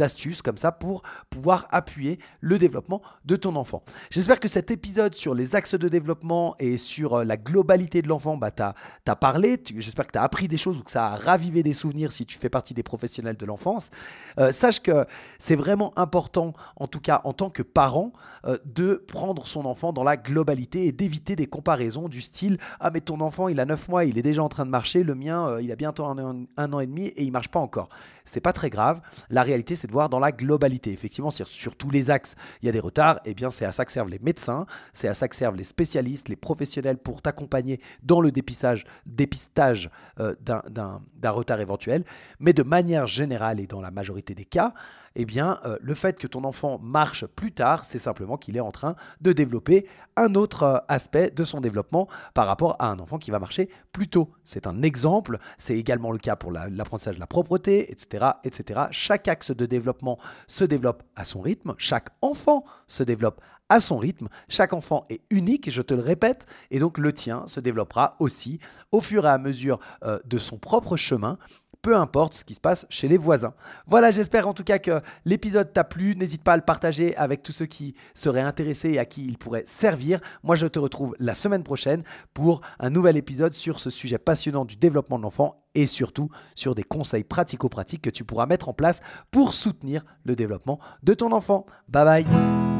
astuces 0.00 0.42
comme 0.42 0.56
ça 0.56 0.72
pour 0.72 1.02
pouvoir 1.30 1.66
appuyer 1.70 2.18
le 2.40 2.58
développement 2.58 3.02
de 3.24 3.36
ton 3.36 3.56
enfant. 3.56 3.82
J'espère 4.10 4.40
que 4.40 4.48
cet 4.48 4.70
épisode 4.70 5.14
sur 5.14 5.34
les 5.34 5.56
axes 5.56 5.74
de 5.74 5.88
développement 5.88 6.56
et 6.58 6.78
sur 6.78 7.24
la 7.24 7.36
globalité 7.36 8.02
de 8.02 8.08
l'enfant 8.08 8.36
bah, 8.36 8.50
tu 8.50 8.62
as, 8.62 9.16
parlé, 9.16 9.62
j'espère 9.76 10.06
que 10.06 10.12
tu 10.12 10.18
as 10.18 10.22
appris 10.22 10.48
des 10.48 10.56
choses 10.56 10.78
ou 10.78 10.82
que 10.82 10.90
ça 10.90 11.06
a 11.06 11.16
ravivé 11.16 11.62
des 11.62 11.72
souvenirs 11.72 12.12
si 12.12 12.26
tu 12.26 12.38
fais 12.38 12.48
partie 12.48 12.74
des 12.74 12.82
professionnels 12.82 13.36
de 13.36 13.46
l'enfance. 13.46 13.90
Euh, 14.38 14.52
sache 14.52 14.80
que 14.80 15.06
c'est 15.38 15.56
vraiment 15.56 15.92
important, 15.98 16.52
en 16.76 16.86
tout 16.86 17.00
cas 17.00 17.20
en 17.24 17.32
tant 17.32 17.50
que 17.50 17.62
parent, 17.62 18.12
euh, 18.46 18.58
de 18.64 18.94
prendre 18.94 19.46
son 19.46 19.64
enfant 19.64 19.92
dans 19.92 20.04
la 20.04 20.16
globalité 20.16 20.86
et 20.86 20.92
d'éviter 20.92 21.36
des 21.36 21.46
comparaisons 21.46 22.08
du 22.08 22.20
style 22.20 22.58
Ah, 22.78 22.90
mais 22.90 23.00
ton 23.00 23.20
enfant, 23.20 23.48
il 23.48 23.60
a 23.60 23.64
9 23.64 23.88
mois, 23.88 24.04
il 24.04 24.18
est 24.18 24.22
déjà 24.22 24.42
en 24.42 24.48
train 24.48 24.64
de 24.64 24.70
marcher, 24.70 25.02
le 25.02 25.14
mien, 25.14 25.48
euh, 25.48 25.62
il 25.62 25.72
a 25.72 25.76
bientôt 25.76 26.04
un, 26.04 26.46
un, 26.56 26.72
an 26.72 26.80
et 26.80 26.86
demi 26.86 27.06
et 27.06 27.24
il 27.24 27.32
marche 27.32 27.48
pas 27.48 27.60
encore. 27.60 27.88
C'est 28.30 28.40
pas 28.40 28.52
très 28.52 28.70
grave. 28.70 29.00
La 29.28 29.42
réalité, 29.42 29.74
c'est 29.74 29.86
de 29.86 29.92
voir 29.92 30.08
dans 30.08 30.18
la 30.18 30.32
globalité. 30.32 30.92
Effectivement, 30.92 31.30
sur 31.30 31.76
tous 31.76 31.90
les 31.90 32.10
axes, 32.10 32.36
il 32.62 32.66
y 32.66 32.68
a 32.68 32.72
des 32.72 32.80
retards, 32.80 33.16
et 33.24 33.30
eh 33.30 33.34
bien, 33.34 33.50
c'est 33.50 33.64
à 33.64 33.72
ça 33.72 33.84
que 33.84 33.92
servent 33.92 34.08
les 34.08 34.20
médecins, 34.20 34.66
c'est 34.92 35.08
à 35.08 35.14
ça 35.14 35.28
que 35.28 35.36
servent 35.36 35.56
les 35.56 35.64
spécialistes, 35.64 36.28
les 36.28 36.36
professionnels 36.36 36.98
pour 36.98 37.22
t'accompagner 37.22 37.80
dans 38.02 38.20
le 38.20 38.30
dépistage, 38.30 38.84
dépistage 39.06 39.90
euh, 40.20 40.34
d'un 40.40 41.30
retard 41.30 41.60
éventuel. 41.60 42.04
Mais 42.38 42.52
de 42.52 42.62
manière 42.62 43.06
générale 43.06 43.60
et 43.60 43.66
dans 43.66 43.80
la 43.80 43.90
majorité 43.90 44.34
des 44.34 44.44
cas, 44.44 44.74
eh 45.16 45.24
bien, 45.24 45.58
euh, 45.64 45.76
le 45.80 45.94
fait 45.94 46.18
que 46.18 46.26
ton 46.26 46.44
enfant 46.44 46.78
marche 46.78 47.26
plus 47.26 47.52
tard, 47.52 47.84
c'est 47.84 47.98
simplement 47.98 48.36
qu'il 48.36 48.56
est 48.56 48.60
en 48.60 48.70
train 48.70 48.94
de 49.20 49.32
développer 49.32 49.86
un 50.16 50.34
autre 50.34 50.62
euh, 50.62 50.78
aspect 50.88 51.30
de 51.30 51.44
son 51.44 51.60
développement 51.60 52.08
par 52.34 52.46
rapport 52.46 52.76
à 52.78 52.88
un 52.88 52.98
enfant 52.98 53.18
qui 53.18 53.30
va 53.30 53.38
marcher 53.38 53.68
plus 53.92 54.08
tôt. 54.08 54.30
C'est 54.44 54.66
un 54.66 54.82
exemple, 54.82 55.38
c'est 55.58 55.76
également 55.76 56.12
le 56.12 56.18
cas 56.18 56.36
pour 56.36 56.52
l'apprentissage 56.52 57.16
de 57.16 57.20
la 57.20 57.26
propreté, 57.26 57.90
etc., 57.90 58.32
etc. 58.44 58.82
Chaque 58.90 59.28
axe 59.28 59.50
de 59.50 59.66
développement 59.66 60.18
se 60.46 60.64
développe 60.64 61.02
à 61.16 61.24
son 61.24 61.40
rythme, 61.40 61.74
chaque 61.78 62.10
enfant 62.22 62.64
se 62.86 63.02
développe 63.02 63.40
à 63.68 63.80
son 63.80 63.98
rythme. 63.98 64.28
Chaque 64.48 64.72
enfant 64.72 65.04
est 65.08 65.22
unique, 65.30 65.70
je 65.70 65.80
te 65.80 65.94
le 65.94 66.02
répète, 66.02 66.46
et 66.70 66.78
donc 66.78 66.98
le 66.98 67.12
tien 67.12 67.44
se 67.46 67.60
développera 67.60 68.16
aussi 68.18 68.58
au 68.92 69.00
fur 69.00 69.24
et 69.24 69.30
à 69.30 69.38
mesure 69.38 69.78
euh, 70.04 70.18
de 70.24 70.38
son 70.38 70.58
propre 70.58 70.96
chemin 70.96 71.38
peu 71.82 71.96
importe 71.96 72.34
ce 72.34 72.44
qui 72.44 72.54
se 72.54 72.60
passe 72.60 72.86
chez 72.88 73.08
les 73.08 73.16
voisins. 73.16 73.54
Voilà, 73.86 74.10
j'espère 74.10 74.48
en 74.48 74.54
tout 74.54 74.64
cas 74.64 74.78
que 74.78 75.00
l'épisode 75.24 75.72
t'a 75.72 75.84
plu. 75.84 76.14
N'hésite 76.16 76.42
pas 76.42 76.52
à 76.54 76.56
le 76.56 76.62
partager 76.62 77.16
avec 77.16 77.42
tous 77.42 77.52
ceux 77.52 77.66
qui 77.66 77.94
seraient 78.14 78.40
intéressés 78.40 78.90
et 78.90 78.98
à 78.98 79.04
qui 79.04 79.26
il 79.26 79.38
pourrait 79.38 79.64
servir. 79.66 80.20
Moi, 80.42 80.56
je 80.56 80.66
te 80.66 80.78
retrouve 80.78 81.14
la 81.18 81.34
semaine 81.34 81.62
prochaine 81.62 82.02
pour 82.34 82.60
un 82.78 82.90
nouvel 82.90 83.16
épisode 83.16 83.52
sur 83.52 83.80
ce 83.80 83.90
sujet 83.90 84.18
passionnant 84.18 84.64
du 84.64 84.76
développement 84.76 85.18
de 85.18 85.22
l'enfant 85.22 85.56
et 85.74 85.86
surtout 85.86 86.30
sur 86.54 86.74
des 86.74 86.82
conseils 86.82 87.24
pratico-pratiques 87.24 88.02
que 88.02 88.10
tu 88.10 88.24
pourras 88.24 88.46
mettre 88.46 88.68
en 88.68 88.74
place 88.74 89.00
pour 89.30 89.54
soutenir 89.54 90.04
le 90.24 90.36
développement 90.36 90.80
de 91.02 91.14
ton 91.14 91.32
enfant. 91.32 91.66
Bye 91.88 92.24
bye 92.24 92.79